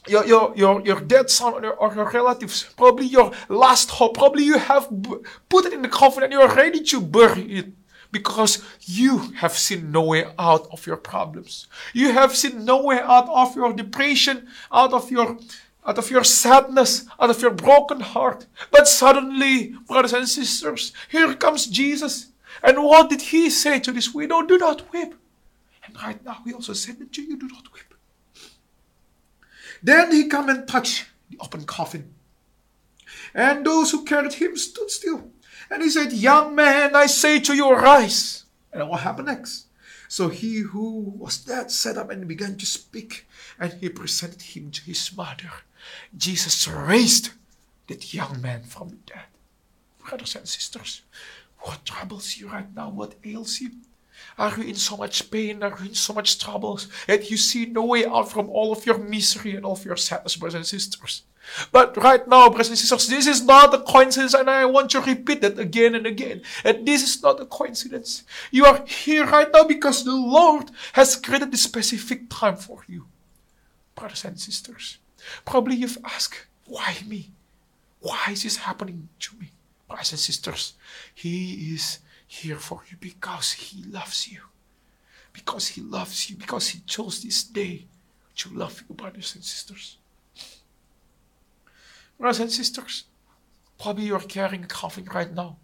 your, 0.07 0.25
your, 0.25 0.53
your, 0.55 0.81
your 0.81 0.99
dead 1.01 1.31
son 1.31 1.53
or 1.53 1.61
your, 1.63 1.73
or 1.73 1.95
your 1.95 2.09
relatives, 2.11 2.63
probably 2.77 3.07
your 3.07 3.31
last 3.49 3.89
hope, 3.89 4.13
probably 4.13 4.43
you 4.43 4.57
have 4.57 4.87
put 5.49 5.65
it 5.65 5.73
in 5.73 5.81
the 5.81 5.87
coffin 5.87 6.21
and 6.21 6.31
you 6.31 6.39
are 6.39 6.53
ready 6.53 6.83
to 6.83 7.01
bury 7.01 7.41
it 7.41 7.71
because 8.19 8.63
you 8.81 9.17
have 9.41 9.55
seen 9.65 9.91
no 9.91 10.03
way 10.11 10.23
out 10.39 10.65
of 10.71 10.87
your 10.87 10.95
problems. 10.95 11.67
You 11.93 12.13
have 12.13 12.33
seen 12.33 12.63
no 12.63 12.77
way 12.81 12.99
out 13.15 13.27
of 13.27 13.57
your 13.57 13.73
depression, 13.73 14.47
out 14.71 14.93
of 14.93 15.11
your 15.11 15.37
out 15.87 15.99
of 15.99 16.09
your 16.09 16.23
sadness, 16.23 17.05
out 17.19 17.29
of 17.29 17.41
your 17.43 17.51
broken 17.51 17.99
heart. 17.99 18.47
But 18.71 18.87
suddenly, 18.87 19.75
brothers 19.87 20.13
and 20.13 20.27
sisters, 20.27 20.93
here 21.09 21.31
comes 21.35 21.67
Jesus. 21.67 22.31
And 22.63 22.81
what 22.81 23.09
did 23.09 23.21
he 23.21 23.49
say 23.49 23.79
to 23.81 23.91
this 23.91 24.11
widow? 24.11 24.41
Do 24.41 24.57
not 24.57 24.91
weep. 24.91 25.13
And 25.85 25.95
right 26.01 26.23
now, 26.25 26.37
he 26.45 26.53
also 26.53 26.73
said 26.73 26.97
to 27.13 27.21
you, 27.21 27.37
do 27.37 27.47
not 27.47 27.71
weep. 27.73 27.93
Then 29.83 30.11
he 30.11 30.27
come 30.27 30.49
and 30.49 30.67
touch 30.67 31.05
the 31.29 31.37
open 31.39 31.65
coffin. 31.65 32.15
And 33.35 33.63
those 33.63 33.91
who 33.91 34.05
carried 34.05 34.33
him 34.33 34.57
stood 34.57 34.89
still. 34.89 35.29
And 35.69 35.81
he 35.81 35.89
said, 35.89 36.13
Young 36.13 36.55
man, 36.55 36.95
I 36.95 37.07
say 37.07 37.39
to 37.39 37.55
you, 37.55 37.71
rise. 37.71 38.45
And 38.71 38.89
what 38.89 39.01
happened 39.01 39.27
next? 39.27 39.67
So 40.07 40.29
he 40.29 40.59
who 40.59 41.13
was 41.17 41.37
dead 41.37 41.71
sat 41.71 41.97
up 41.97 42.11
and 42.11 42.27
began 42.27 42.57
to 42.57 42.65
speak, 42.65 43.27
and 43.59 43.73
he 43.73 43.89
presented 43.89 44.41
him 44.41 44.71
to 44.71 44.81
his 44.83 45.15
mother. 45.15 45.51
Jesus 46.15 46.67
raised 46.67 47.31
that 47.87 48.13
young 48.13 48.41
man 48.41 48.63
from 48.63 48.89
the 48.89 48.95
dead. 49.05 49.25
Brothers 50.07 50.35
and 50.35 50.47
sisters, 50.47 51.01
what 51.59 51.85
troubles 51.85 52.37
you 52.37 52.49
right 52.49 52.73
now? 52.75 52.89
What 52.89 53.15
ails 53.23 53.59
you? 53.59 53.71
Are 54.37 54.55
you 54.57 54.63
in 54.63 54.75
so 54.75 54.97
much 54.97 55.29
pain? 55.31 55.63
Are 55.63 55.75
you 55.79 55.89
in 55.89 55.95
so 55.95 56.13
much 56.13 56.39
troubles 56.39 56.87
that 57.07 57.29
you 57.29 57.37
see 57.37 57.65
no 57.65 57.85
way 57.85 58.05
out 58.05 58.31
from 58.31 58.49
all 58.49 58.71
of 58.71 58.85
your 58.85 58.97
misery 58.97 59.55
and 59.55 59.65
all 59.65 59.73
of 59.73 59.85
your 59.85 59.97
sadness, 59.97 60.35
brothers 60.35 60.55
and 60.55 60.65
sisters? 60.65 61.23
But 61.71 61.95
right 61.97 62.27
now, 62.27 62.49
brothers 62.49 62.69
and 62.69 62.77
sisters, 62.77 63.07
this 63.07 63.27
is 63.27 63.43
not 63.43 63.73
a 63.73 63.79
coincidence, 63.79 64.33
and 64.33 64.49
I 64.49 64.65
want 64.65 64.89
to 64.91 65.01
repeat 65.01 65.41
that 65.41 65.59
again 65.59 65.95
and 65.95 66.05
again. 66.05 66.41
And 66.63 66.85
this 66.85 67.03
is 67.03 67.21
not 67.21 67.39
a 67.39 67.45
coincidence. 67.45 68.23
You 68.51 68.65
are 68.65 68.85
here 68.85 69.25
right 69.25 69.47
now 69.51 69.63
because 69.63 70.03
the 70.03 70.15
Lord 70.15 70.71
has 70.93 71.15
created 71.15 71.53
a 71.53 71.57
specific 71.57 72.29
time 72.29 72.57
for 72.57 72.83
you. 72.87 73.05
Brothers 73.95 74.25
and 74.25 74.39
sisters, 74.39 74.97
probably 75.45 75.75
you've 75.75 75.97
asked, 76.03 76.45
why 76.65 76.97
me? 77.07 77.31
Why 78.01 78.25
is 78.31 78.43
this 78.43 78.57
happening 78.57 79.09
to 79.19 79.37
me? 79.37 79.51
Brothers 79.87 80.11
and 80.11 80.19
sisters, 80.19 80.73
He 81.13 81.73
is 81.73 81.99
here 82.27 82.57
for 82.57 82.81
you 82.89 82.97
because 82.99 83.53
He 83.53 83.83
loves 83.83 84.27
you. 84.27 84.41
Because 85.31 85.69
He 85.69 85.81
loves 85.81 86.29
you. 86.29 86.35
Because 86.37 86.69
He 86.69 86.79
chose 86.85 87.23
this 87.23 87.43
day 87.43 87.85
to 88.37 88.49
love 88.49 88.83
you, 88.87 88.95
brothers 88.95 89.35
and 89.35 89.43
sisters. 89.43 89.97
Brothers 92.19 92.39
and 92.39 92.51
sisters, 92.51 93.05
probably 93.79 94.05
you're 94.05 94.19
carrying 94.19 94.63
a 94.63 94.67
coffin 94.67 95.05
right 95.05 95.33
now. 95.33 95.57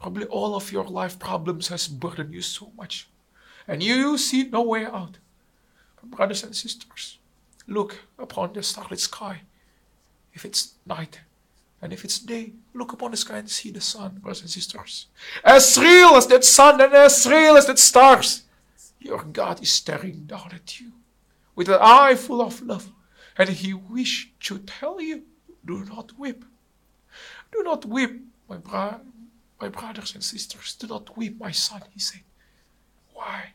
Probably 0.00 0.26
all 0.26 0.54
of 0.54 0.70
your 0.70 0.84
life 0.84 1.18
problems 1.18 1.68
has 1.68 1.88
burdened 1.88 2.34
you 2.34 2.42
so 2.42 2.72
much. 2.76 3.08
And 3.66 3.82
you 3.82 4.18
see 4.18 4.44
no 4.44 4.62
way 4.62 4.84
out. 4.84 5.18
Brothers 6.02 6.44
and 6.44 6.54
sisters, 6.54 7.18
look 7.66 7.96
upon 8.18 8.52
the 8.52 8.62
starlit 8.62 9.00
sky. 9.00 9.40
If 10.34 10.44
it's 10.44 10.74
night, 10.84 11.20
and 11.80 11.92
if 11.92 12.04
it's 12.04 12.18
day, 12.18 12.52
look 12.74 12.92
upon 12.92 13.10
the 13.10 13.16
sky 13.16 13.38
and 13.38 13.50
see 13.50 13.70
the 13.70 13.80
sun, 13.80 14.18
brothers 14.20 14.42
and 14.42 14.50
sisters. 14.50 15.06
As 15.44 15.78
real 15.78 16.14
as 16.16 16.26
that 16.26 16.44
sun 16.44 16.80
and 16.80 16.92
as 16.92 17.26
real 17.26 17.56
as 17.56 17.66
that 17.66 17.78
stars, 17.78 18.44
your 18.98 19.22
God 19.22 19.62
is 19.62 19.70
staring 19.70 20.24
down 20.24 20.50
at 20.54 20.80
you 20.80 20.92
with 21.54 21.68
an 21.68 21.78
eye 21.80 22.14
full 22.14 22.40
of 22.40 22.62
love. 22.62 22.90
And 23.36 23.48
He 23.48 23.74
wished 23.74 24.38
to 24.40 24.58
tell 24.58 25.00
you 25.00 25.22
do 25.64 25.84
not 25.84 26.12
weep. 26.18 26.44
Do 27.52 27.62
not 27.62 27.84
weep, 27.84 28.22
my, 28.48 28.56
bro- 28.56 29.00
my 29.60 29.68
brothers 29.68 30.14
and 30.14 30.22
sisters. 30.22 30.74
Do 30.74 30.86
not 30.86 31.16
weep, 31.16 31.38
my 31.38 31.52
son, 31.52 31.82
he 31.92 32.00
said. 32.00 32.22
Why? 33.12 33.52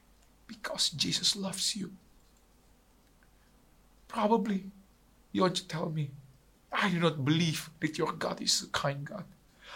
Because 0.48 0.90
Jesus 0.90 1.36
loves 1.36 1.76
you. 1.76 1.92
Probably 4.08 4.66
you 5.32 5.44
want 5.44 5.56
to 5.56 5.68
tell 5.68 5.90
me, 5.90 6.10
I 6.72 6.90
do 6.90 7.00
not 7.00 7.24
believe 7.24 7.70
that 7.80 7.98
your 7.98 8.12
God 8.14 8.42
is 8.42 8.64
a 8.64 8.68
kind 8.68 9.06
God. 9.06 9.24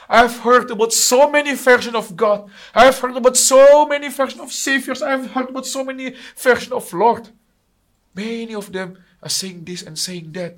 I 0.10 0.20
have 0.20 0.40
heard 0.40 0.70
about 0.70 0.92
so 0.92 1.30
many 1.30 1.54
versions 1.56 1.96
of 1.96 2.16
God. 2.16 2.50
I 2.74 2.86
have 2.86 3.00
heard 3.00 3.16
about 3.16 3.38
so 3.38 3.86
many 3.86 4.10
versions 4.10 4.42
of 4.42 4.52
Saviors. 4.52 5.02
I 5.02 5.12
have 5.12 5.32
heard 5.32 5.50
about 5.50 5.66
so 5.66 5.84
many 5.84 6.16
versions 6.36 6.72
of 6.72 6.92
Lord. 6.94 7.30
Many 8.14 8.54
of 8.54 8.72
them 8.72 8.98
are 9.22 9.30
saying 9.30 9.64
this 9.64 9.82
and 9.82 9.98
saying 9.98 10.32
that. 10.34 10.58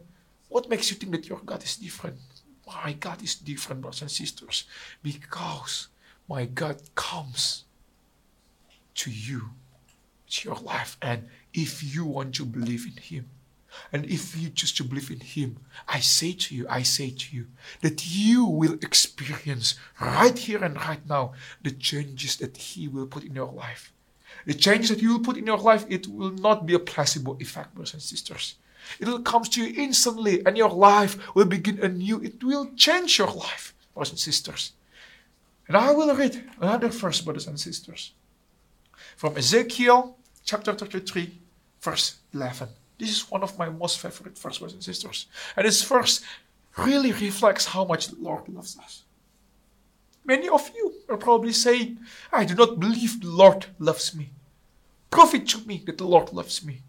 What 0.56 0.70
makes 0.70 0.90
you 0.90 0.96
think 0.96 1.12
that 1.12 1.28
your 1.28 1.42
God 1.46 1.62
is 1.66 1.76
different? 1.76 2.16
My 2.66 2.94
God 2.94 3.22
is 3.22 3.36
different, 3.36 3.82
brothers 3.82 4.04
and 4.04 4.10
sisters, 4.10 4.64
because 5.04 5.90
my 6.30 6.46
God 6.46 6.82
comes 6.96 7.66
to 8.94 9.12
you, 9.12 9.50
to 10.30 10.48
your 10.48 10.58
life, 10.60 10.96
and 11.02 11.28
if 11.54 11.84
you 11.84 12.06
want 12.06 12.36
to 12.36 12.46
believe 12.46 12.86
in 12.86 12.96
Him, 12.96 13.26
and 13.92 14.06
if 14.06 14.42
you 14.42 14.50
choose 14.50 14.72
to 14.76 14.86
believe 14.86 15.12
in 15.12 15.20
Him, 15.20 15.58
I 15.90 16.00
say 16.00 16.32
to 16.32 16.56
you, 16.56 16.66
I 16.70 16.84
say 16.84 17.10
to 17.10 17.36
you, 17.36 17.48
that 17.82 18.08
you 18.08 18.46
will 18.46 18.76
experience 18.76 19.76
right 20.00 20.38
here 20.38 20.64
and 20.64 20.78
right 20.78 21.06
now 21.06 21.34
the 21.64 21.72
changes 21.72 22.38
that 22.38 22.56
He 22.56 22.88
will 22.88 23.08
put 23.08 23.26
in 23.26 23.36
your 23.36 23.52
life. 23.52 23.92
The 24.46 24.54
changes 24.54 24.88
that 24.88 25.02
you 25.02 25.12
will 25.12 25.26
put 25.26 25.36
in 25.36 25.48
your 25.48 25.58
life, 25.58 25.86
it 25.90 26.08
will 26.08 26.32
not 26.32 26.66
be 26.66 26.76
a 26.76 26.80
placebo 26.80 27.36
effect, 27.42 27.76
brothers 27.76 27.94
and 27.94 28.02
sisters. 28.02 28.56
It 29.00 29.08
will 29.08 29.22
come 29.22 29.44
to 29.44 29.64
you 29.64 29.74
instantly, 29.84 30.46
and 30.46 30.58
your 30.58 30.70
life 30.70 31.18
will 31.36 31.46
begin 31.46 31.80
anew. 31.84 32.22
It 32.22 32.44
will 32.44 32.72
change 32.76 33.18
your 33.18 33.32
life, 33.32 33.74
brothers 33.94 34.12
and 34.12 34.20
sisters. 34.20 34.74
And 35.68 35.76
I 35.76 35.92
will 35.92 36.16
read 36.16 36.44
another 36.62 36.90
verse, 36.90 37.22
brothers 37.22 37.48
and 37.48 37.60
sisters, 37.60 38.14
from 39.16 39.38
Ezekiel 39.38 40.18
chapter 40.44 40.74
33, 40.74 41.40
verse 41.82 42.18
11. 42.34 42.70
This 42.98 43.10
is 43.10 43.32
one 43.32 43.44
of 43.44 43.58
my 43.58 43.70
most 43.70 44.00
favorite 44.00 44.38
verses, 44.38 44.60
brothers 44.60 44.74
and 44.74 44.84
sisters. 44.84 45.28
And 45.58 45.66
this 45.66 45.84
verse 45.84 46.22
really 46.78 47.12
reflects 47.12 47.66
how 47.66 47.86
much 47.86 48.08
the 48.08 48.18
Lord 48.20 48.48
loves 48.50 48.78
us. 48.78 49.04
Many 50.26 50.50
of 50.50 50.70
you 50.76 50.94
are 51.10 51.18
probably 51.18 51.54
saying, 51.54 52.00
I 52.32 52.46
do 52.46 52.56
not 52.56 52.80
believe 52.80 53.22
the 53.22 53.28
Lord 53.28 53.66
loves 53.80 54.16
me. 54.16 54.30
Prove 55.12 55.36
it 55.36 55.48
to 55.50 55.60
me 55.68 55.84
that 55.86 55.98
the 55.98 56.08
Lord 56.08 56.34
loves 56.34 56.66
me. 56.66 56.82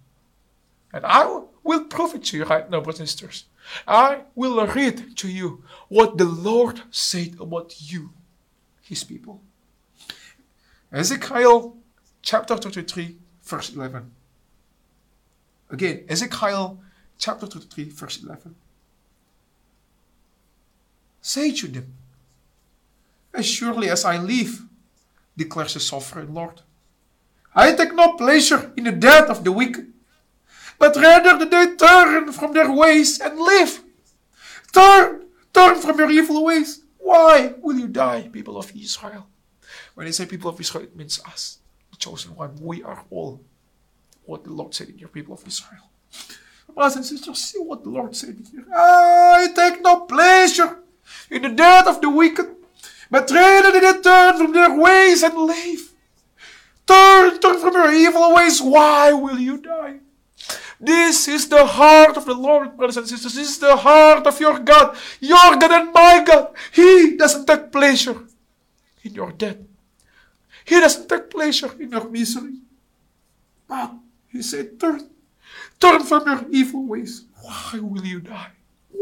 And 0.92 1.04
I 1.04 1.42
will 1.66 1.85
prove 1.85 2.14
it 2.14 2.25
to 2.25 2.38
you 2.38 2.44
right 2.44 2.68
now, 2.70 2.80
brothers 2.80 3.00
and 3.00 3.08
sisters. 3.08 3.44
I 3.87 4.23
will 4.35 4.64
read 4.66 5.16
to 5.16 5.28
you 5.28 5.64
what 5.88 6.16
the 6.16 6.25
Lord 6.25 6.82
said 6.90 7.37
about 7.40 7.75
you, 7.78 8.11
his 8.82 9.04
people. 9.04 9.42
Ezekiel 10.92 11.76
chapter 12.23 12.56
33, 12.56 13.16
verse 13.42 13.75
11. 13.75 14.11
Again, 15.70 16.04
Ezekiel 16.08 16.78
chapter 17.18 17.46
33, 17.46 17.90
verse 17.90 18.23
11. 18.23 18.54
Say 21.20 21.50
to 21.52 21.66
them, 21.66 21.92
As 23.35 23.46
surely 23.46 23.90
as 23.90 24.04
I 24.04 24.18
live, 24.18 24.62
declares 25.37 25.75
the 25.75 25.80
sovereign 25.80 26.32
Lord, 26.32 26.61
I 27.54 27.75
take 27.75 27.94
no 27.94 28.12
pleasure 28.12 28.73
in 28.76 28.85
the 28.85 28.92
death 28.92 29.28
of 29.28 29.42
the 29.42 29.50
wicked 29.50 29.92
but 30.78 30.97
rather 30.97 31.38
that 31.38 31.50
they 31.50 31.76
turn 31.76 32.33
from 32.33 32.52
their 32.52 32.71
ways 32.71 33.21
and 33.21 33.38
live. 33.38 33.83
Turn, 34.73 35.25
turn 35.52 35.80
from 35.80 35.99
your 35.99 36.11
evil 36.11 36.45
ways. 36.45 36.83
Why 36.99 37.54
will 37.61 37.78
you 37.78 37.88
die, 37.88 38.28
people 38.33 38.59
of 38.59 38.73
Israel? 38.75 39.26
When 39.95 40.06
I 40.06 40.11
say 40.11 40.26
people 40.26 40.50
of 40.50 40.61
Israel, 40.61 40.85
it 40.85 40.97
means 40.97 41.21
us, 41.25 41.59
the 41.90 41.97
chosen 41.97 42.35
one. 42.35 42.56
We 42.61 42.83
are 42.83 43.04
all 43.11 43.40
what 44.25 44.45
the 44.45 44.52
Lord 44.52 44.75
said 44.75 44.88
in 44.88 44.99
your 44.99 45.09
people 45.09 45.35
of 45.35 45.47
Israel. 45.47 45.88
Brothers 46.75 46.97
and 46.97 47.04
sisters, 47.06 47.38
see 47.38 47.59
what 47.59 47.85
the 47.85 47.88
Lord 47.90 48.14
said 48.14 48.37
here. 48.50 48.66
I 48.75 49.49
take 49.54 49.80
no 49.83 50.00
pleasure 50.00 50.80
in 51.30 51.42
the 51.42 51.49
death 51.49 51.87
of 51.87 52.02
the 52.02 52.11
wicked, 52.11 52.54
but 53.11 53.30
rather 53.30 53.73
that 53.73 53.80
they 53.80 54.02
turn 54.02 54.37
from 54.37 54.52
their 54.52 54.78
ways 54.78 55.23
and 55.23 55.38
live. 55.38 55.95
Turn, 56.87 57.40
turn 57.40 57.61
from 57.61 57.73
your 57.73 57.92
evil 57.92 58.35
ways. 58.35 58.61
Why 58.61 59.12
will 59.12 59.38
you 59.38 59.56
die? 59.59 60.00
This 60.78 61.28
is 61.28 61.49
the 61.49 61.64
heart 61.64 62.16
of 62.16 62.26
the 62.26 62.35
Lord, 62.35 62.76
brothers 62.76 62.99
and 62.99 63.09
sisters. 63.09 63.35
This 63.35 63.50
is 63.50 63.59
the 63.59 63.76
heart 63.76 64.26
of 64.26 64.38
your 64.40 64.59
God, 64.59 64.97
your 65.21 65.56
God 65.56 65.73
and 65.73 65.92
my 65.92 66.23
God. 66.26 66.54
He 66.73 67.16
doesn't 67.16 67.47
take 67.47 67.73
pleasure 67.73 68.21
in 69.02 69.14
your 69.14 69.33
death. 69.33 69.56
He 70.64 70.78
doesn't 70.80 71.09
take 71.09 71.30
pleasure 71.30 71.73
in 71.80 71.92
your 71.92 72.09
misery. 72.09 72.56
But 73.66 73.95
he 74.28 74.42
said, 74.42 74.78
turn, 74.78 75.09
turn 75.80 76.02
from 76.02 76.26
your 76.26 76.45
evil 76.50 76.87
ways. 76.87 77.25
Why 77.40 77.80
will 77.80 78.04
you 78.04 78.21
die? 78.21 78.55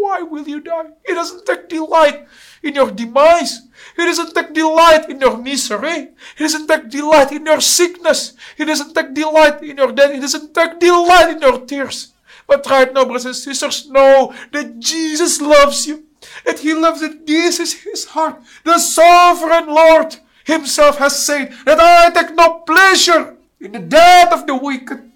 Why 0.04 0.20
will 0.20 0.46
you 0.46 0.60
die? 0.60 0.92
He 1.06 1.14
doesn't 1.14 1.46
take 1.46 1.70
delight 1.70 2.28
in 2.62 2.74
your 2.74 2.90
demise. 2.90 3.62
He 3.96 4.04
doesn't 4.04 4.34
take 4.34 4.52
delight 4.52 5.08
in 5.08 5.18
your 5.18 5.38
misery. 5.38 6.12
He 6.36 6.44
doesn't 6.44 6.68
take 6.68 6.90
delight 6.90 7.32
in 7.32 7.46
your 7.46 7.62
sickness. 7.62 8.34
He 8.54 8.66
doesn't 8.66 8.92
take 8.92 9.14
delight 9.14 9.62
in 9.62 9.78
your 9.78 9.92
death. 9.92 10.12
He 10.12 10.20
doesn't 10.20 10.52
take 10.52 10.78
delight 10.78 11.30
in 11.30 11.40
your 11.40 11.64
tears. 11.64 12.12
But 12.46 12.68
right 12.68 12.92
now, 12.92 13.06
brothers 13.06 13.24
and 13.24 13.34
sisters, 13.34 13.88
know 13.88 14.34
that 14.52 14.78
Jesus 14.78 15.40
loves 15.40 15.86
you. 15.86 16.04
That 16.44 16.58
He 16.58 16.74
loves 16.74 17.00
that 17.00 17.26
this 17.26 17.58
is 17.58 17.72
His 17.72 18.04
heart. 18.04 18.42
The 18.62 18.78
sovereign 18.78 19.68
Lord 19.68 20.16
himself 20.44 20.98
has 20.98 21.24
said 21.24 21.50
that 21.64 21.80
I 21.80 22.10
take 22.10 22.36
no 22.36 22.60
pleasure 22.68 23.36
in 23.58 23.72
the 23.72 23.78
death 23.78 24.32
of 24.32 24.46
the 24.46 24.54
wicked. 24.54 25.10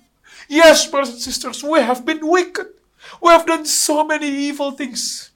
Yes, 0.49 0.87
brothers 0.87 1.11
and 1.11 1.21
sisters, 1.21 1.63
we 1.63 1.81
have 1.81 2.07
been 2.07 2.27
wicked. 2.27 2.69
We 3.23 3.31
have 3.31 3.47
done 3.47 3.65
so 3.67 4.05
many 4.05 4.29
evil 4.29 4.71
things. 4.73 5.31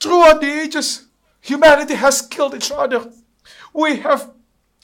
Throughout 0.00 0.40
the 0.40 0.62
ages, 0.62 1.06
humanity 1.40 1.94
has 1.94 2.22
killed 2.22 2.54
each 2.54 2.72
other. 2.72 3.10
We 3.72 3.96
have 3.98 4.32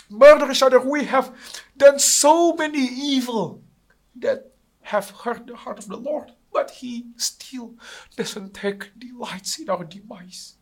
murdered 0.08 0.50
each 0.50 0.62
other. 0.62 0.80
We 0.80 1.04
have 1.04 1.34
done 1.76 1.98
so 1.98 2.54
many 2.54 2.78
evil 2.80 3.62
that 4.16 4.52
have 4.82 5.10
hurt 5.10 5.46
the 5.46 5.56
heart 5.56 5.78
of 5.78 5.88
the 5.88 5.96
Lord. 5.96 6.32
But 6.52 6.70
He 6.70 7.06
still 7.16 7.74
doesn't 8.16 8.54
take 8.54 8.98
delight 8.98 9.58
in 9.60 9.68
our 9.68 9.84
demise. 9.84 10.54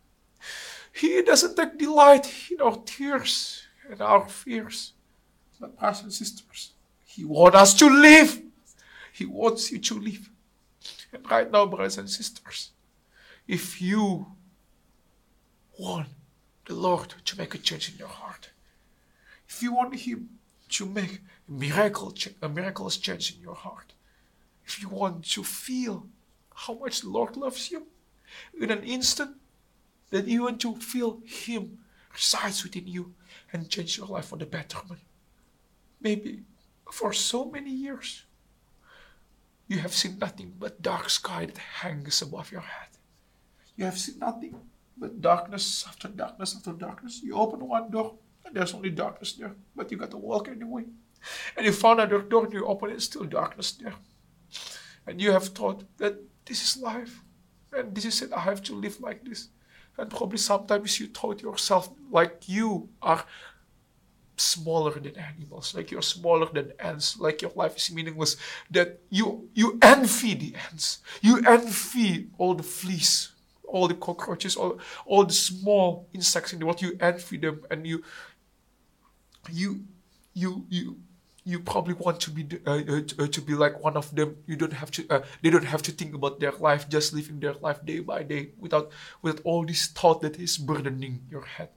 He 0.92 1.22
doesn't 1.22 1.56
take 1.56 1.78
delight 1.78 2.32
in 2.50 2.60
our 2.60 2.76
tears 2.84 3.62
and 3.90 4.00
our 4.00 4.28
fears. 4.28 4.94
But 5.60 5.78
brothers 5.78 6.02
and 6.02 6.12
sisters, 6.12 6.72
He 7.04 7.24
wants 7.24 7.56
us 7.56 7.74
to 7.74 7.88
live. 7.88 8.42
He 9.12 9.26
wants 9.26 9.70
you 9.70 9.78
to 9.78 9.98
live. 9.98 10.30
And 11.16 11.30
right 11.30 11.50
now, 11.50 11.64
brothers 11.64 11.96
and 11.96 12.10
sisters, 12.10 12.72
if 13.48 13.80
you 13.80 14.26
want 15.78 16.08
the 16.66 16.74
Lord 16.74 17.14
to 17.24 17.38
make 17.38 17.54
a 17.54 17.58
change 17.58 17.90
in 17.90 17.96
your 17.96 18.08
heart, 18.08 18.50
if 19.48 19.62
you 19.62 19.72
want 19.72 19.94
Him 19.94 20.28
to 20.68 20.84
make 20.84 21.20
a 21.48 21.52
miracle, 21.52 22.12
a 22.42 22.48
miraculous 22.50 22.98
change 22.98 23.34
in 23.34 23.40
your 23.40 23.54
heart, 23.54 23.94
if 24.66 24.82
you 24.82 24.90
want 24.90 25.24
to 25.30 25.42
feel 25.42 26.06
how 26.54 26.74
much 26.74 27.00
the 27.00 27.08
Lord 27.08 27.36
loves 27.36 27.70
you 27.70 27.86
in 28.60 28.70
an 28.70 28.82
instant, 28.82 29.36
that 30.10 30.26
you 30.28 30.42
want 30.42 30.60
to 30.60 30.76
feel 30.76 31.22
Him 31.24 31.78
resides 32.12 32.62
within 32.62 32.86
you 32.86 33.14
and 33.54 33.70
change 33.70 33.96
your 33.96 34.06
life 34.06 34.26
for 34.26 34.36
the 34.36 34.44
betterment. 34.44 35.00
Maybe 35.98 36.42
for 36.92 37.14
so 37.14 37.46
many 37.46 37.70
years, 37.70 38.24
you 39.68 39.78
have 39.78 39.92
seen 39.92 40.18
nothing 40.18 40.54
but 40.58 40.82
dark 40.82 41.10
sky 41.10 41.46
that 41.46 41.58
hangs 41.58 42.22
above 42.22 42.52
your 42.52 42.60
head. 42.60 42.88
You 43.76 43.84
have 43.84 43.98
seen 43.98 44.18
nothing 44.18 44.54
but 44.96 45.20
darkness 45.20 45.84
after 45.86 46.08
darkness 46.08 46.56
after 46.56 46.72
darkness. 46.72 47.20
You 47.22 47.34
open 47.34 47.66
one 47.66 47.90
door 47.90 48.14
and 48.44 48.54
there's 48.54 48.74
only 48.74 48.90
darkness 48.90 49.32
there, 49.34 49.54
but 49.74 49.90
you 49.90 49.98
got 49.98 50.10
to 50.12 50.16
walk 50.16 50.48
anyway. 50.48 50.84
And 51.56 51.66
you 51.66 51.72
found 51.72 52.00
another 52.00 52.22
door 52.22 52.44
and 52.44 52.52
you 52.52 52.64
open 52.66 52.90
it, 52.90 53.02
still 53.02 53.24
darkness 53.24 53.72
there. 53.72 53.94
And 55.06 55.20
you 55.20 55.32
have 55.32 55.48
thought 55.48 55.84
that 55.98 56.16
this 56.44 56.62
is 56.62 56.82
life 56.82 57.22
and 57.72 57.94
this 57.94 58.04
is 58.04 58.22
it, 58.22 58.32
I 58.32 58.40
have 58.40 58.62
to 58.64 58.74
live 58.74 59.00
like 59.00 59.24
this. 59.24 59.48
And 59.98 60.10
probably 60.10 60.38
sometimes 60.38 61.00
you 61.00 61.06
thought 61.08 61.42
yourself 61.42 61.90
like 62.10 62.48
you 62.48 62.88
are 63.02 63.24
smaller 64.36 64.92
than 64.92 65.16
animals, 65.16 65.74
like 65.74 65.90
you're 65.90 66.02
smaller 66.02 66.46
than 66.52 66.72
ants, 66.78 67.18
like 67.18 67.42
your 67.42 67.52
life 67.54 67.76
is 67.76 67.90
meaningless, 67.90 68.36
that 68.70 69.00
you 69.10 69.48
you 69.54 69.78
envy 69.82 70.34
the 70.34 70.54
ants, 70.70 70.98
you 71.22 71.40
envy 71.46 72.28
all 72.38 72.54
the 72.54 72.62
fleas, 72.62 73.32
all 73.66 73.88
the 73.88 73.94
cockroaches, 73.94 74.56
all, 74.56 74.78
all 75.06 75.24
the 75.24 75.32
small 75.32 76.08
insects 76.12 76.52
in 76.52 76.58
the 76.58 76.66
world, 76.66 76.82
you 76.82 76.96
envy 77.00 77.38
them 77.38 77.62
and 77.70 77.86
you 77.86 78.02
you 79.50 79.84
you 80.34 80.66
you 80.68 80.96
you 81.44 81.60
probably 81.60 81.94
want 81.94 82.18
to 82.20 82.30
be 82.30 82.44
uh, 82.66 82.70
uh, 82.70 83.00
uh, 83.20 83.26
to 83.28 83.40
be 83.40 83.54
like 83.54 83.82
one 83.82 83.96
of 83.96 84.14
them. 84.14 84.36
You 84.46 84.56
don't 84.56 84.72
have 84.72 84.90
to. 84.92 85.06
Uh, 85.08 85.22
they 85.42 85.50
don't 85.50 85.64
have 85.64 85.82
to 85.82 85.92
think 85.92 86.12
about 86.14 86.40
their 86.40 86.52
life, 86.52 86.88
just 86.88 87.14
living 87.14 87.38
their 87.38 87.54
life 87.54 87.84
day 87.86 88.00
by 88.00 88.24
day, 88.24 88.50
without 88.58 88.90
without 89.22 89.40
all 89.44 89.64
this 89.64 89.86
thought 89.86 90.22
that 90.22 90.40
is 90.40 90.58
burdening 90.58 91.22
your 91.30 91.44
head 91.44 91.70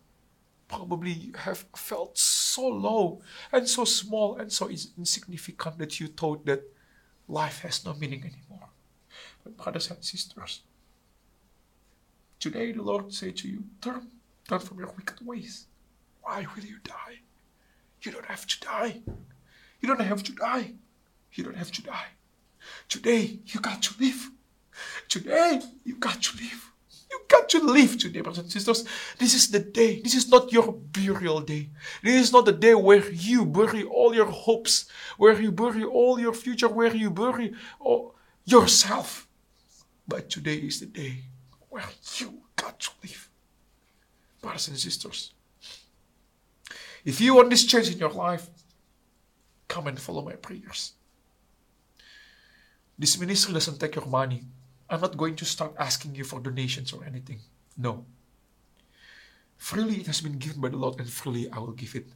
probably 0.69 1.31
have 1.35 1.65
felt 1.75 2.17
so 2.17 2.67
low 2.67 3.21
and 3.51 3.67
so 3.67 3.83
small 3.83 4.37
and 4.37 4.51
so 4.51 4.69
insignificant 4.69 5.77
that 5.79 5.99
you 5.99 6.07
thought 6.07 6.45
that 6.45 6.63
life 7.27 7.59
has 7.61 7.85
no 7.85 7.93
meaning 7.95 8.21
anymore. 8.21 8.69
But 9.43 9.57
brothers 9.57 9.89
and 9.89 10.03
sisters, 10.03 10.61
today 12.39 12.71
the 12.71 12.83
Lord 12.83 13.11
say 13.13 13.31
to 13.31 13.47
you, 13.47 13.63
turn, 13.81 14.07
turn 14.47 14.59
from 14.59 14.79
your 14.79 14.93
wicked 14.95 15.25
ways. 15.25 15.65
Why 16.21 16.45
will 16.55 16.63
you 16.63 16.77
die? 16.83 17.19
You 18.01 18.11
don't 18.11 18.25
have 18.25 18.45
to 18.47 18.59
die. 18.59 19.01
You 19.81 19.87
don't 19.87 20.01
have 20.01 20.23
to 20.23 20.31
die. 20.33 20.73
You 21.33 21.43
don't 21.43 21.57
have 21.57 21.71
to 21.71 21.81
die. 21.81 22.07
Today 22.87 23.39
you 23.45 23.59
got 23.59 23.81
to 23.83 23.93
live. 23.99 24.29
Today 25.07 25.61
you 25.83 25.95
got 25.95 26.21
to 26.21 26.37
live. 26.37 26.68
You 27.29 27.37
got 27.37 27.49
to 27.49 27.59
live 27.59 27.97
today, 27.97 28.21
brothers 28.21 28.39
and 28.39 28.51
sisters. 28.51 28.85
This 29.17 29.33
is 29.33 29.51
the 29.51 29.59
day. 29.59 30.01
This 30.01 30.15
is 30.15 30.29
not 30.29 30.51
your 30.51 30.73
burial 30.73 31.41
day. 31.41 31.69
This 32.01 32.21
is 32.27 32.33
not 32.33 32.45
the 32.45 32.51
day 32.51 32.73
where 32.73 33.07
you 33.11 33.45
bury 33.45 33.83
all 33.83 34.15
your 34.15 34.25
hopes, 34.25 34.89
where 35.17 35.39
you 35.39 35.51
bury 35.51 35.83
all 35.83 36.19
your 36.19 36.33
future, 36.33 36.67
where 36.67 36.95
you 36.95 37.11
bury 37.11 37.53
yourself. 38.45 39.27
But 40.07 40.29
today 40.29 40.55
is 40.55 40.79
the 40.79 40.87
day 40.87 41.17
where 41.69 41.85
you 42.17 42.41
got 42.55 42.79
to 42.79 42.89
live. 43.03 43.29
Brothers 44.41 44.69
and 44.69 44.77
sisters, 44.77 45.33
if 47.05 47.21
you 47.21 47.35
want 47.35 47.49
this 47.49 47.65
change 47.65 47.91
in 47.91 47.97
your 47.99 48.09
life, 48.09 48.47
come 49.67 49.87
and 49.87 49.99
follow 49.99 50.23
my 50.23 50.33
prayers. 50.33 50.93
This 52.97 53.19
ministry 53.19 53.53
doesn't 53.53 53.79
take 53.79 53.95
your 53.95 54.05
money. 54.05 54.43
I'm 54.89 55.01
not 55.01 55.17
going 55.17 55.35
to 55.35 55.45
start 55.45 55.73
asking 55.77 56.15
you 56.15 56.23
for 56.23 56.39
donations 56.39 56.93
or 56.93 57.05
anything. 57.05 57.39
No. 57.77 58.05
Freely 59.57 59.97
it 59.97 60.07
has 60.07 60.21
been 60.21 60.39
given 60.39 60.61
by 60.61 60.69
the 60.69 60.77
Lord, 60.77 60.99
and 60.99 61.09
freely 61.09 61.49
I 61.51 61.59
will 61.59 61.73
give 61.73 61.95
it 61.95 62.07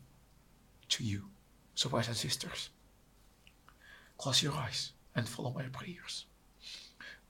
to 0.90 1.04
you. 1.04 1.26
So, 1.76 1.90
brothers 1.90 2.08
and 2.08 2.18
sisters, 2.18 2.70
close 4.18 4.42
your 4.42 4.54
eyes 4.54 4.92
and 5.16 5.28
follow 5.28 5.52
my 5.52 5.64
prayers. 5.64 6.26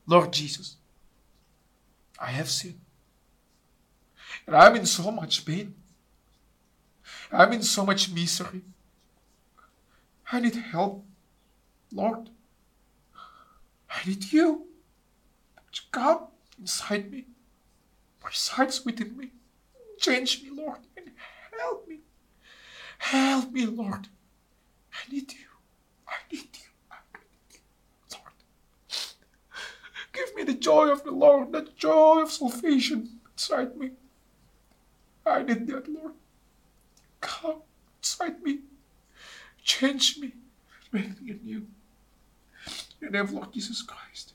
Lord 0.05 0.31
Jesus, 0.31 0.77
I 2.19 2.27
have 2.27 2.49
sinned. 2.49 2.79
And 4.47 4.55
I'm 4.55 4.75
in 4.75 4.85
so 4.85 5.11
much 5.11 5.45
pain. 5.45 5.75
I'm 7.31 7.51
in 7.53 7.63
so 7.63 7.85
much 7.85 8.11
misery. 8.11 8.61
I 10.31 10.39
need 10.39 10.55
help. 10.55 11.05
Lord, 11.91 12.29
I 13.89 14.07
need 14.07 14.31
you 14.31 14.67
come 15.91 16.27
inside 16.59 17.11
me, 17.11 17.25
resides 18.23 18.85
within 18.85 19.17
me. 19.17 19.31
Change 19.99 20.43
me, 20.43 20.49
Lord, 20.51 20.79
and 20.97 21.11
help 21.59 21.87
me. 21.87 21.99
Help 22.97 23.51
me, 23.51 23.65
Lord. 23.65 24.07
I 24.93 25.11
need 25.11 25.31
you. 25.33 25.45
I 26.07 26.15
need 26.31 26.49
you. 26.53 26.69
I 26.91 26.97
need 27.17 27.53
you, 27.53 28.17
Lord. 28.17 28.33
Give 30.13 30.35
me 30.35 30.43
the 30.43 30.59
joy 30.59 30.89
of 30.89 31.03
the 31.03 31.11
Lord, 31.11 31.51
the 31.51 31.67
joy 31.75 32.21
of 32.21 32.31
salvation 32.31 33.19
inside 33.31 33.75
me. 33.75 33.91
I 35.25 35.43
need 35.43 35.67
that, 35.67 35.87
Lord. 35.87 36.13
Come 37.21 37.61
inside 37.99 38.41
me. 38.43 38.59
Change 39.63 40.19
me. 40.19 40.33
Make 40.91 41.21
me 41.21 41.31
anew. 41.31 41.65
In 43.01 43.07
the 43.07 43.09
name 43.09 43.23
of 43.23 43.31
Lord 43.31 43.53
Jesus 43.53 43.81
Christ. 43.81 44.33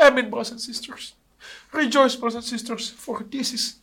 Amen, 0.00 0.30
brothers 0.30 0.50
and 0.50 0.60
sisters. 0.60 1.14
Rejoice, 1.72 2.16
brothers 2.16 2.36
and 2.36 2.44
sisters, 2.44 2.90
for 2.90 3.24
this 3.28 3.52
is 3.52 3.76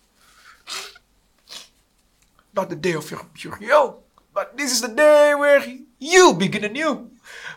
not 2.54 2.70
the 2.70 2.76
day 2.76 2.94
of 2.94 3.10
your 3.12 3.28
burial, 3.58 4.04
but 4.34 4.58
this 4.58 4.72
is 4.72 4.82
the 4.82 4.88
day 4.88 5.34
where 5.36 5.64
you 6.00 6.34
begin 6.34 6.64
anew. 6.64 7.12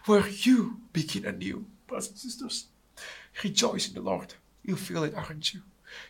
Where 0.07 0.27
you 0.29 0.81
begin 0.93 1.27
anew, 1.27 1.67
brothers 1.87 2.09
and 2.09 2.19
sisters. 2.19 2.67
Rejoice 3.43 3.89
in 3.89 3.95
the 3.95 4.01
Lord. 4.01 4.35
You 4.65 4.77
feel 4.77 5.05
it, 5.05 5.15
aren't 5.15 5.55
you? 5.55 5.63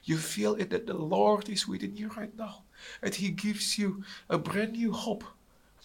You 0.05 0.17
feel 0.17 0.55
it 0.55 0.71
that 0.71 0.87
the 0.87 0.95
Lord 0.95 1.49
is 1.49 1.69
within 1.69 1.97
you 1.97 2.09
right 2.17 2.37
now. 2.37 2.63
And 3.03 3.15
He 3.15 3.31
gives 3.31 3.79
you 3.79 4.05
a 4.29 4.39
brand 4.39 4.73
new 4.73 4.93
hope, 4.93 5.25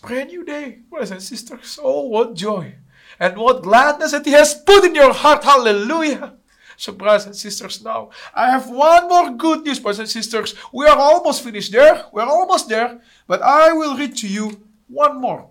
brand 0.01 0.29
new 0.29 0.43
day, 0.45 0.79
brothers 0.89 1.11
and 1.11 1.21
sisters. 1.21 1.79
Oh, 1.81 2.07
what 2.07 2.35
joy 2.35 2.75
and 3.19 3.37
what 3.37 3.63
gladness 3.63 4.11
that 4.11 4.25
He 4.25 4.31
has 4.31 4.53
put 4.53 4.85
in 4.85 4.95
your 4.95 5.13
heart. 5.13 5.43
Hallelujah. 5.43 6.33
So, 6.77 6.93
brothers 6.93 7.25
and 7.25 7.35
sisters, 7.35 7.83
now 7.83 8.09
I 8.33 8.49
have 8.49 8.69
one 8.69 9.07
more 9.07 9.31
good 9.31 9.63
news, 9.63 9.79
brothers 9.79 9.99
and 9.99 10.09
sisters. 10.09 10.55
We 10.71 10.85
are 10.87 10.97
almost 10.97 11.43
finished 11.43 11.71
there. 11.71 12.05
We're 12.11 12.23
almost 12.23 12.69
there. 12.69 12.99
But 13.27 13.41
I 13.41 13.73
will 13.73 13.97
read 13.97 14.15
to 14.17 14.27
you 14.27 14.61
one 14.87 15.19
more. 15.19 15.49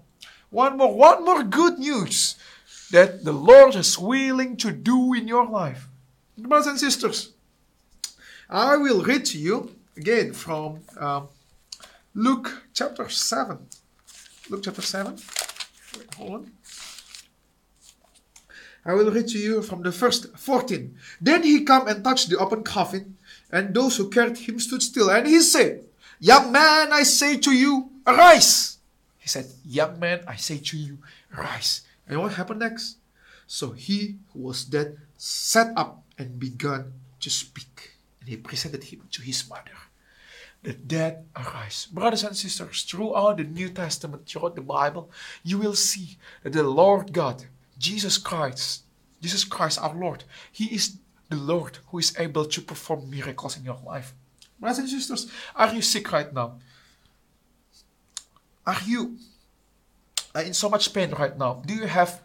One 0.50 0.76
more, 0.76 0.94
one 0.94 1.24
more 1.24 1.42
good 1.42 1.78
news 1.78 2.36
that 2.90 3.24
the 3.24 3.32
Lord 3.32 3.74
is 3.74 3.98
willing 3.98 4.56
to 4.58 4.70
do 4.70 5.14
in 5.14 5.26
your 5.26 5.46
life. 5.46 5.88
Brothers 6.36 6.66
and 6.66 6.78
sisters, 6.78 7.32
I 8.48 8.76
will 8.76 9.02
read 9.02 9.24
to 9.26 9.38
you 9.38 9.74
again 9.96 10.32
from 10.34 10.80
um, 10.98 11.28
Luke 12.14 12.64
chapter 12.74 13.08
7. 13.08 13.58
Luke 14.50 14.62
chapter 14.62 14.82
7. 14.82 15.16
Wait, 15.96 16.14
hold 16.14 16.32
on. 16.32 16.50
I 18.84 18.94
will 18.94 19.10
read 19.10 19.28
to 19.28 19.38
you 19.38 19.62
from 19.62 19.82
the 19.82 19.92
first 19.92 20.36
14. 20.36 20.96
Then 21.20 21.42
he 21.42 21.64
came 21.64 21.86
and 21.86 22.02
touched 22.02 22.30
the 22.30 22.38
open 22.38 22.64
coffin, 22.64 23.16
and 23.50 23.74
those 23.74 23.96
who 23.96 24.10
carried 24.10 24.38
him 24.38 24.58
stood 24.58 24.82
still. 24.82 25.10
And 25.10 25.26
he 25.26 25.40
said, 25.40 25.84
Young 26.18 26.50
man, 26.50 26.92
I 26.92 27.04
say 27.04 27.36
to 27.38 27.52
you, 27.52 27.90
arise. 28.06 28.78
He 29.18 29.28
said, 29.28 29.46
Young 29.64 29.98
man, 29.98 30.22
I 30.26 30.36
say 30.36 30.58
to 30.58 30.76
you, 30.76 30.98
arise. 31.36 31.82
And 32.08 32.20
what 32.20 32.34
happened 32.34 32.60
next? 32.60 32.96
So 33.46 33.70
he 33.70 34.16
who 34.32 34.40
was 34.40 34.64
dead 34.64 34.98
sat 35.16 35.72
up 35.76 36.02
and 36.18 36.40
began 36.40 36.92
to 37.20 37.30
speak. 37.30 37.92
And 38.20 38.28
he 38.28 38.36
presented 38.36 38.84
him 38.84 39.02
to 39.10 39.22
his 39.22 39.48
mother. 39.48 39.78
The 40.62 40.72
dead 40.72 41.26
arise. 41.36 41.86
Brothers 41.86 42.22
and 42.22 42.36
sisters, 42.36 42.82
throughout 42.82 43.38
the 43.38 43.44
New 43.44 43.70
Testament, 43.70 44.26
throughout 44.26 44.54
the 44.54 44.62
Bible, 44.62 45.10
you 45.42 45.58
will 45.58 45.74
see 45.74 46.18
that 46.42 46.52
the 46.52 46.62
Lord 46.62 47.12
God, 47.12 47.44
Jesus 47.78 48.18
Christ, 48.18 48.82
Jesus 49.20 49.44
Christ 49.44 49.80
our 49.80 49.94
Lord, 49.94 50.24
He 50.50 50.66
is 50.74 50.98
the 51.28 51.36
Lord 51.36 51.78
who 51.88 51.98
is 51.98 52.14
able 52.18 52.44
to 52.44 52.60
perform 52.60 53.10
miracles 53.10 53.56
in 53.56 53.64
your 53.64 53.78
life. 53.84 54.14
Brothers 54.60 54.78
and 54.78 54.88
sisters, 54.88 55.30
are 55.56 55.74
you 55.74 55.82
sick 55.82 56.12
right 56.12 56.32
now? 56.32 56.58
Are 58.66 58.78
you 58.86 59.16
uh, 60.34 60.40
in 60.40 60.54
so 60.54 60.68
much 60.68 60.92
pain 60.94 61.10
right 61.10 61.36
now? 61.36 61.62
Do 61.66 61.74
you 61.74 61.86
have 61.86 62.22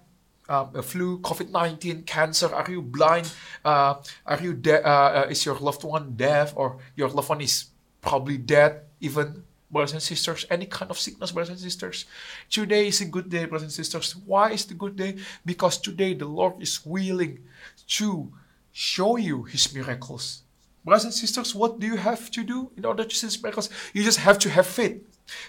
um, 0.50 0.70
a 0.76 0.84
flu, 0.84 1.20
COVID 1.20 1.50
19, 1.50 2.04
cancer? 2.04 2.54
Are 2.54 2.70
you 2.70 2.82
blind? 2.82 3.32
Uh, 3.66 3.96
are 4.26 4.42
you 4.42 4.54
de- 4.54 4.86
uh, 4.86 5.26
uh, 5.26 5.28
is 5.30 5.46
your 5.46 5.58
loved 5.58 5.84
one 5.84 6.14
deaf 6.16 6.54
or 6.56 6.78
your 6.96 7.10
loved 7.10 7.30
one 7.30 7.42
is 7.42 7.66
probably 8.02 8.38
dead, 8.38 8.82
even 9.02 9.44
brothers 9.70 9.94
and 9.94 10.02
sisters, 10.02 10.46
any 10.50 10.66
kind 10.66 10.90
of 10.92 11.00
sickness, 11.00 11.32
brothers 11.32 11.50
and 11.50 11.60
sisters. 11.60 12.06
Today 12.50 12.88
is 12.88 13.02
a 13.02 13.06
good 13.06 13.30
day, 13.30 13.46
brothers 13.46 13.64
and 13.64 13.72
sisters. 13.72 14.16
Why 14.16 14.52
is 14.52 14.66
the 14.66 14.74
good 14.74 14.96
day? 14.96 15.18
Because 15.46 15.78
today 15.78 16.14
the 16.14 16.26
Lord 16.26 16.62
is 16.62 16.86
willing 16.86 17.40
to 17.88 18.32
show 18.72 19.18
you 19.18 19.44
his 19.44 19.74
miracles. 19.74 20.44
Brothers 20.86 21.06
and 21.06 21.14
sisters, 21.14 21.54
what 21.54 21.80
do 21.80 21.88
you 21.88 21.98
have 21.98 22.32
to 22.32 22.44
do 22.44 22.72
in 22.78 22.86
order 22.86 23.04
to 23.04 23.16
see 23.16 23.28
his 23.28 23.42
miracles? 23.42 23.70
You 23.94 24.04
just 24.04 24.20
have 24.20 24.40
to 24.40 24.50
have 24.50 24.68
faith. 24.68 25.04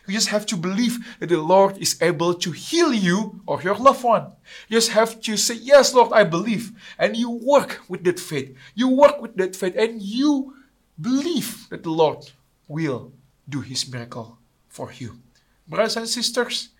You 0.08 0.14
just 0.14 0.28
have 0.28 0.46
to 0.46 0.56
believe 0.56 0.98
that 1.20 1.28
the 1.28 1.40
Lord 1.40 1.78
is 1.78 2.00
able 2.02 2.34
to 2.34 2.50
heal 2.50 2.92
you 2.92 3.40
or 3.46 3.62
your 3.62 3.76
loved 3.76 4.02
one. 4.02 4.32
You 4.68 4.76
just 4.76 4.90
have 4.90 5.20
to 5.20 5.36
say, 5.36 5.54
Yes, 5.54 5.94
Lord, 5.94 6.12
I 6.12 6.24
believe. 6.24 6.72
And 6.98 7.16
you 7.16 7.30
work 7.30 7.80
with 7.88 8.02
that 8.04 8.18
faith. 8.18 8.56
You 8.74 8.88
work 8.88 9.22
with 9.22 9.36
that 9.36 9.54
faith 9.54 9.76
and 9.76 10.02
you 10.02 10.56
believe 11.00 11.68
that 11.68 11.84
the 11.84 11.90
Lord 11.90 12.32
will 12.66 13.12
do 13.48 13.60
his 13.60 13.90
miracle 13.90 14.38
for 14.68 14.92
you. 14.92 15.18
Brothers 15.66 15.96
and 15.96 16.08
sisters, 16.08 16.70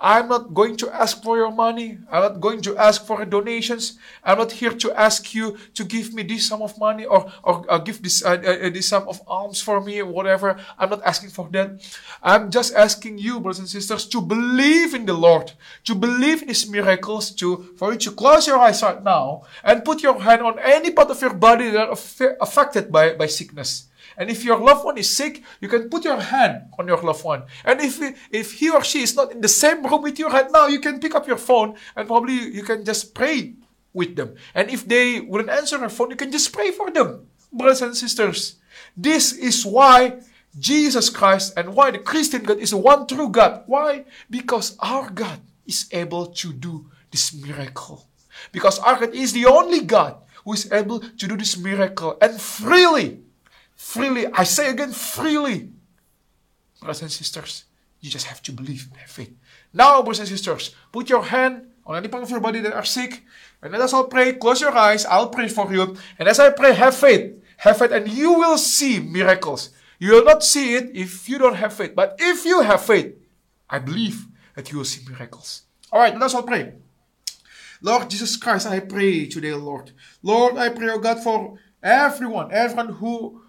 I'm 0.00 0.28
not 0.28 0.54
going 0.54 0.76
to 0.76 0.94
ask 0.94 1.22
for 1.24 1.36
your 1.36 1.50
money. 1.50 1.98
I'm 2.10 2.22
not 2.22 2.40
going 2.40 2.62
to 2.62 2.76
ask 2.78 3.04
for 3.04 3.24
donations. 3.24 3.98
I'm 4.22 4.38
not 4.38 4.52
here 4.52 4.70
to 4.70 4.92
ask 4.94 5.34
you 5.34 5.58
to 5.74 5.82
give 5.82 6.14
me 6.14 6.22
this 6.22 6.46
sum 6.46 6.62
of 6.62 6.78
money 6.78 7.04
or, 7.04 7.30
or, 7.42 7.78
give 7.80 8.00
this, 8.00 8.24
uh, 8.24 8.38
uh, 8.38 8.70
this 8.70 8.88
sum 8.88 9.08
of 9.08 9.20
alms 9.26 9.60
for 9.60 9.80
me 9.80 10.00
whatever. 10.02 10.56
I'm 10.78 10.90
not 10.90 11.02
asking 11.02 11.30
for 11.30 11.48
that. 11.50 11.82
I'm 12.22 12.50
just 12.50 12.74
asking 12.74 13.18
you, 13.18 13.40
brothers 13.40 13.58
and 13.58 13.68
sisters, 13.68 14.06
to 14.06 14.22
believe 14.22 14.94
in 14.94 15.04
the 15.04 15.14
Lord, 15.14 15.52
to 15.84 15.96
believe 15.96 16.42
in 16.42 16.48
His 16.48 16.70
miracles, 16.70 17.32
to, 17.32 17.74
for 17.76 17.92
you 17.92 17.98
to 17.98 18.12
close 18.12 18.46
your 18.46 18.58
eyes 18.58 18.82
right 18.84 19.02
now 19.02 19.42
and 19.64 19.84
put 19.84 20.02
your 20.02 20.20
hand 20.20 20.42
on 20.42 20.60
any 20.60 20.92
part 20.92 21.10
of 21.10 21.20
your 21.20 21.34
body 21.34 21.70
that 21.70 21.88
are 21.88 22.36
affected 22.40 22.92
by, 22.92 23.14
by 23.14 23.26
sickness. 23.26 23.87
And 24.18 24.28
if 24.28 24.44
your 24.44 24.58
loved 24.58 24.84
one 24.84 24.98
is 24.98 25.08
sick, 25.08 25.42
you 25.60 25.68
can 25.68 25.88
put 25.88 26.04
your 26.04 26.20
hand 26.20 26.74
on 26.78 26.88
your 26.88 27.00
loved 27.00 27.24
one. 27.24 27.44
And 27.64 27.80
if, 27.80 28.02
if 28.32 28.52
he 28.54 28.68
or 28.68 28.82
she 28.82 29.02
is 29.02 29.14
not 29.14 29.30
in 29.30 29.40
the 29.40 29.48
same 29.48 29.86
room 29.86 30.02
with 30.02 30.18
you 30.18 30.28
right 30.28 30.50
now, 30.50 30.66
you 30.66 30.80
can 30.80 30.98
pick 30.98 31.14
up 31.14 31.26
your 31.28 31.38
phone 31.38 31.76
and 31.94 32.06
probably 32.06 32.34
you 32.34 32.64
can 32.64 32.84
just 32.84 33.14
pray 33.14 33.54
with 33.94 34.16
them. 34.16 34.34
And 34.54 34.70
if 34.70 34.86
they 34.86 35.20
wouldn't 35.20 35.50
answer 35.50 35.78
their 35.78 35.88
phone, 35.88 36.10
you 36.10 36.16
can 36.16 36.32
just 36.32 36.52
pray 36.52 36.72
for 36.72 36.90
them. 36.90 37.28
Brothers 37.52 37.82
and 37.82 37.96
sisters, 37.96 38.56
this 38.96 39.32
is 39.32 39.64
why 39.64 40.20
Jesus 40.58 41.08
Christ 41.10 41.54
and 41.56 41.74
why 41.74 41.92
the 41.92 41.98
Christian 41.98 42.42
God 42.42 42.58
is 42.58 42.70
the 42.70 42.76
one 42.76 43.06
true 43.06 43.28
God. 43.28 43.62
Why? 43.66 44.04
Because 44.28 44.76
our 44.80 45.08
God 45.10 45.40
is 45.64 45.86
able 45.92 46.26
to 46.26 46.52
do 46.52 46.90
this 47.10 47.32
miracle. 47.32 48.08
Because 48.50 48.78
our 48.80 48.98
God 48.98 49.14
is 49.14 49.32
the 49.32 49.46
only 49.46 49.80
God 49.80 50.16
who 50.44 50.54
is 50.54 50.70
able 50.72 51.00
to 51.00 51.26
do 51.28 51.36
this 51.36 51.56
miracle 51.56 52.18
and 52.20 52.40
freely 52.40 53.20
Freely, 53.78 54.26
I 54.26 54.42
say 54.42 54.70
again, 54.70 54.90
freely. 54.90 55.70
Brothers 56.80 57.02
and 57.02 57.12
sisters, 57.12 57.64
you 58.00 58.10
just 58.10 58.26
have 58.26 58.42
to 58.42 58.52
believe 58.52 58.88
and 58.90 58.96
have 58.98 59.08
faith. 59.08 59.32
Now, 59.72 60.02
brothers 60.02 60.18
and 60.18 60.28
sisters, 60.28 60.74
put 60.90 61.08
your 61.08 61.22
hand 61.22 61.68
on 61.86 61.96
any 61.96 62.08
part 62.08 62.24
of 62.24 62.30
your 62.30 62.40
body 62.40 62.60
that 62.60 62.74
are 62.74 62.84
sick. 62.84 63.22
And 63.62 63.72
let 63.72 63.80
us 63.80 63.92
all 63.92 64.08
pray. 64.08 64.32
Close 64.32 64.60
your 64.60 64.76
eyes. 64.76 65.06
I'll 65.06 65.30
pray 65.30 65.46
for 65.48 65.72
you. 65.72 65.96
And 66.18 66.28
as 66.28 66.40
I 66.40 66.50
pray, 66.50 66.74
have 66.74 66.96
faith. 66.96 67.40
Have 67.58 67.78
faith, 67.78 67.92
and 67.92 68.08
you 68.08 68.32
will 68.34 68.58
see 68.58 68.98
miracles. 68.98 69.70
You 70.00 70.12
will 70.12 70.24
not 70.24 70.42
see 70.42 70.74
it 70.74 70.90
if 70.94 71.28
you 71.28 71.38
don't 71.38 71.56
have 71.56 71.72
faith. 71.72 71.94
But 71.94 72.16
if 72.18 72.44
you 72.44 72.60
have 72.62 72.84
faith, 72.84 73.14
I 73.70 73.78
believe 73.78 74.26
that 74.56 74.72
you 74.72 74.78
will 74.78 74.84
see 74.84 75.08
miracles. 75.08 75.62
All 75.92 76.00
right, 76.00 76.12
let 76.12 76.22
us 76.22 76.34
all 76.34 76.42
pray. 76.42 76.72
Lord 77.80 78.10
Jesus 78.10 78.36
Christ, 78.36 78.66
I 78.66 78.80
pray 78.80 79.26
today, 79.26 79.54
Lord. 79.54 79.92
Lord, 80.22 80.56
I 80.56 80.68
pray, 80.68 80.88
oh 80.90 80.98
God, 80.98 81.22
for 81.22 81.58
everyone, 81.80 82.50
everyone 82.52 82.94
who 82.94 83.42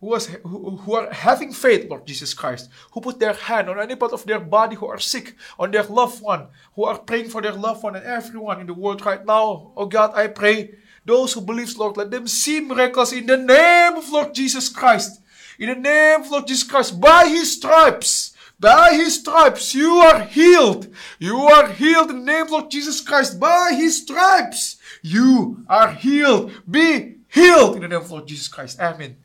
who, 0.00 0.06
was, 0.06 0.26
who, 0.26 0.76
who 0.76 0.94
are 0.94 1.12
having 1.12 1.52
faith, 1.52 1.88
Lord 1.90 2.06
Jesus 2.06 2.34
Christ, 2.34 2.70
who 2.92 3.00
put 3.00 3.18
their 3.18 3.32
hand 3.32 3.68
on 3.68 3.80
any 3.80 3.96
part 3.96 4.12
of 4.12 4.24
their 4.24 4.40
body 4.40 4.76
who 4.76 4.86
are 4.86 4.98
sick, 4.98 5.34
on 5.58 5.70
their 5.70 5.82
loved 5.82 6.22
one, 6.22 6.48
who 6.74 6.84
are 6.84 6.98
praying 6.98 7.28
for 7.30 7.42
their 7.42 7.52
loved 7.52 7.82
one 7.82 7.96
and 7.96 8.04
everyone 8.04 8.60
in 8.60 8.66
the 8.66 8.74
world 8.74 9.04
right 9.04 9.24
now. 9.24 9.72
Oh 9.76 9.86
God, 9.86 10.12
I 10.14 10.28
pray 10.28 10.74
those 11.04 11.32
who 11.32 11.40
believe, 11.40 11.76
Lord, 11.76 11.96
let 11.96 12.10
them 12.10 12.28
see 12.28 12.60
miracles 12.60 13.12
in 13.12 13.26
the 13.26 13.36
name 13.36 13.94
of 13.94 14.08
Lord 14.10 14.34
Jesus 14.34 14.68
Christ. 14.68 15.20
In 15.58 15.68
the 15.68 15.74
name 15.74 16.20
of 16.20 16.30
Lord 16.30 16.46
Jesus 16.46 16.68
Christ, 16.68 17.00
by 17.00 17.26
His 17.26 17.52
stripes, 17.52 18.34
by 18.60 18.92
His 18.92 19.14
stripes, 19.20 19.74
you 19.74 19.94
are 19.94 20.20
healed. 20.20 20.92
You 21.18 21.38
are 21.38 21.68
healed 21.68 22.10
in 22.10 22.18
the 22.20 22.32
name 22.32 22.44
of 22.44 22.50
Lord 22.50 22.70
Jesus 22.70 23.00
Christ. 23.00 23.40
By 23.40 23.72
His 23.72 24.02
stripes, 24.02 24.76
you 25.02 25.64
are 25.68 25.92
healed. 25.92 26.52
Be 26.70 27.16
healed 27.28 27.76
in 27.76 27.82
the 27.82 27.88
name 27.88 28.00
of 28.00 28.10
Lord 28.10 28.26
Jesus 28.26 28.48
Christ. 28.48 28.78
Amen. 28.78 29.16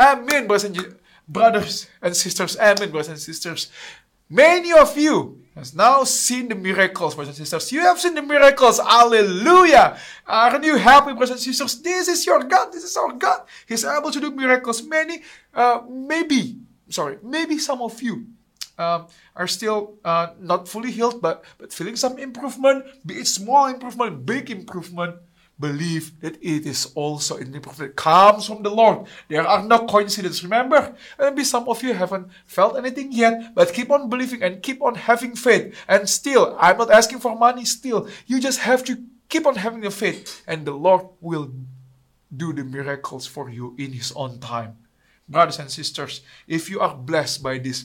Amen, 0.00 0.46
brothers 0.46 0.64
and, 0.64 0.96
brothers 1.28 1.86
and 2.00 2.16
sisters. 2.16 2.56
Amen, 2.56 2.90
brothers 2.90 3.08
and 3.08 3.18
sisters. 3.18 3.68
Many 4.30 4.72
of 4.72 4.96
you 4.96 5.42
has 5.54 5.74
now 5.74 6.04
seen 6.04 6.48
the 6.48 6.54
miracles, 6.54 7.14
brothers 7.14 7.38
and 7.38 7.46
sisters. 7.46 7.70
You 7.70 7.80
have 7.80 8.00
seen 8.00 8.14
the 8.14 8.22
miracles. 8.22 8.78
Hallelujah. 8.78 9.98
Aren't 10.26 10.64
you 10.64 10.76
happy, 10.76 11.12
brothers 11.12 11.30
and 11.30 11.40
sisters? 11.40 11.82
This 11.82 12.08
is 12.08 12.24
your 12.24 12.44
God. 12.44 12.72
This 12.72 12.84
is 12.84 12.96
our 12.96 13.12
God. 13.12 13.42
He's 13.66 13.84
able 13.84 14.10
to 14.10 14.20
do 14.20 14.30
miracles. 14.30 14.82
Many, 14.86 15.22
uh, 15.52 15.82
maybe, 15.90 16.56
sorry, 16.88 17.18
maybe 17.22 17.58
some 17.58 17.82
of 17.82 18.00
you 18.00 18.26
um, 18.78 19.08
are 19.36 19.48
still 19.48 19.98
uh, 20.04 20.28
not 20.40 20.66
fully 20.66 20.92
healed, 20.92 21.20
but, 21.20 21.44
but 21.58 21.72
feeling 21.74 21.96
some 21.96 22.16
improvement, 22.18 22.86
be 23.04 23.14
it 23.14 23.26
small 23.26 23.66
improvement, 23.66 24.24
big 24.24 24.50
improvement 24.50 25.16
believe 25.60 26.18
that 26.20 26.36
it 26.40 26.66
is 26.66 26.90
also 26.94 27.36
in 27.36 27.52
the 27.52 27.60
prophet 27.60 27.94
comes 27.94 28.46
from 28.46 28.62
the 28.62 28.70
Lord. 28.70 29.06
There 29.28 29.46
are 29.46 29.62
no 29.62 29.86
coincidences. 29.86 30.42
Remember, 30.42 30.96
maybe 31.18 31.44
some 31.44 31.68
of 31.68 31.82
you 31.82 31.92
haven't 31.92 32.28
felt 32.46 32.76
anything 32.76 33.12
yet, 33.12 33.54
but 33.54 33.72
keep 33.72 33.90
on 33.90 34.08
believing 34.08 34.42
and 34.42 34.62
keep 34.62 34.82
on 34.82 34.94
having 34.94 35.36
faith. 35.36 35.76
And 35.86 36.08
still, 36.08 36.56
I'm 36.58 36.78
not 36.78 36.90
asking 36.90 37.20
for 37.20 37.36
money 37.36 37.64
still. 37.64 38.08
You 38.26 38.40
just 38.40 38.60
have 38.60 38.82
to 38.84 39.04
keep 39.28 39.46
on 39.46 39.56
having 39.56 39.82
the 39.82 39.90
faith, 39.90 40.42
and 40.46 40.64
the 40.64 40.72
Lord 40.72 41.06
will 41.20 41.52
do 42.34 42.52
the 42.52 42.64
miracles 42.64 43.26
for 43.26 43.50
you 43.50 43.76
in 43.78 43.92
His 43.92 44.12
own 44.12 44.38
time. 44.40 44.78
Brothers 45.28 45.60
and 45.60 45.70
sisters, 45.70 46.22
if 46.48 46.68
you 46.68 46.80
are 46.80 46.94
blessed 46.94 47.42
by 47.42 47.58
this 47.58 47.84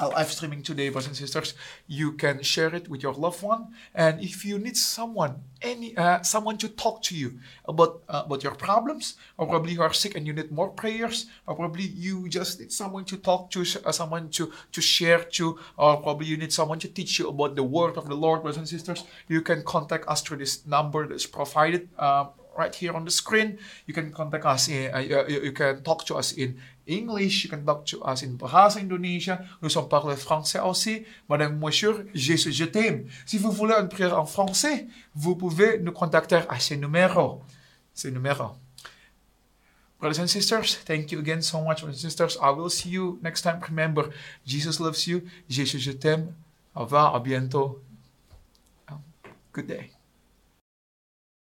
live 0.00 0.32
streaming 0.32 0.62
today, 0.62 0.88
brothers 0.88 1.06
and 1.06 1.16
sisters. 1.16 1.54
You 1.86 2.12
can 2.12 2.42
share 2.42 2.74
it 2.74 2.88
with 2.88 3.02
your 3.02 3.14
loved 3.14 3.42
one, 3.42 3.68
and 3.94 4.20
if 4.20 4.44
you 4.44 4.58
need 4.58 4.76
someone, 4.76 5.42
any 5.62 5.96
uh, 5.96 6.22
someone 6.22 6.58
to 6.58 6.68
talk 6.68 7.02
to 7.02 7.16
you 7.16 7.38
about 7.66 8.02
uh, 8.08 8.22
about 8.26 8.42
your 8.42 8.54
problems, 8.54 9.14
or 9.38 9.46
probably 9.46 9.72
you 9.72 9.82
are 9.82 9.92
sick 9.92 10.16
and 10.16 10.26
you 10.26 10.32
need 10.32 10.50
more 10.50 10.70
prayers, 10.70 11.26
or 11.46 11.54
probably 11.54 11.84
you 11.84 12.28
just 12.28 12.60
need 12.60 12.72
someone 12.72 13.04
to 13.04 13.16
talk 13.16 13.50
to, 13.50 13.60
uh, 13.84 13.92
someone 13.92 14.28
to 14.30 14.52
to 14.72 14.80
share 14.80 15.22
to, 15.24 15.58
or 15.76 16.02
probably 16.02 16.26
you 16.26 16.36
need 16.36 16.52
someone 16.52 16.78
to 16.80 16.88
teach 16.88 17.18
you 17.18 17.28
about 17.28 17.54
the 17.54 17.62
word 17.62 17.96
of 17.96 18.08
the 18.08 18.16
Lord, 18.16 18.42
brothers 18.42 18.58
and 18.58 18.68
sisters. 18.68 19.04
You 19.28 19.42
can 19.42 19.62
contact 19.62 20.08
us 20.08 20.22
through 20.22 20.38
this 20.38 20.66
number 20.66 21.06
that's 21.06 21.26
provided. 21.26 21.88
Uh, 21.98 22.26
right 22.56 22.74
here 22.74 22.92
on 22.92 23.04
the 23.04 23.10
screen. 23.10 23.58
You 23.86 23.94
can 23.94 24.12
contact 24.12 24.44
us 24.46 24.68
in, 24.68 24.94
uh, 24.94 24.98
you, 24.98 25.40
you, 25.42 25.52
can 25.52 25.82
talk 25.82 26.04
to 26.06 26.14
us 26.14 26.32
in 26.32 26.60
English, 26.86 27.44
you 27.44 27.50
can 27.50 27.64
talk 27.64 27.84
to 27.86 28.02
us 28.04 28.22
in 28.22 28.36
Bahasa 28.36 28.80
Indonesia. 28.80 29.40
Nous 29.62 29.70
sommes 29.70 29.88
parlés 29.88 30.16
français 30.16 30.58
aussi. 30.60 31.04
Madame, 31.28 31.58
monsieur, 31.58 32.06
Jésus, 32.14 32.52
je 32.52 32.64
t'aime. 32.64 33.06
Si 33.24 33.38
vous 33.38 33.50
voulez 33.50 33.74
une 33.74 33.88
prière 33.88 34.18
en 34.18 34.26
français, 34.26 34.86
vous 35.14 35.36
pouvez 35.36 35.78
nous 35.78 35.92
contacter 35.92 36.40
à 36.48 36.58
ce 36.58 36.74
numéro. 36.74 37.42
Ce 37.94 38.08
numéro. 38.08 38.52
Brothers 40.00 40.20
and 40.20 40.26
sisters, 40.26 40.84
thank 40.84 41.12
you 41.12 41.20
again 41.20 41.40
so 41.40 41.62
much, 41.62 41.80
brothers 41.80 42.04
and 42.04 42.10
sisters. 42.10 42.36
I 42.42 42.50
will 42.50 42.68
see 42.68 42.90
you 42.90 43.18
next 43.22 43.42
time. 43.42 43.60
Remember, 43.66 44.10
Jesus 44.44 44.78
loves 44.78 45.06
you. 45.06 45.22
Jésus, 45.48 45.78
je 45.78 45.92
t'aime. 45.92 46.34
Au 46.74 46.80
revoir, 46.80 47.14
à 47.14 47.20
bientôt. 47.20 47.80
Good 49.52 49.68
day. 49.68 49.93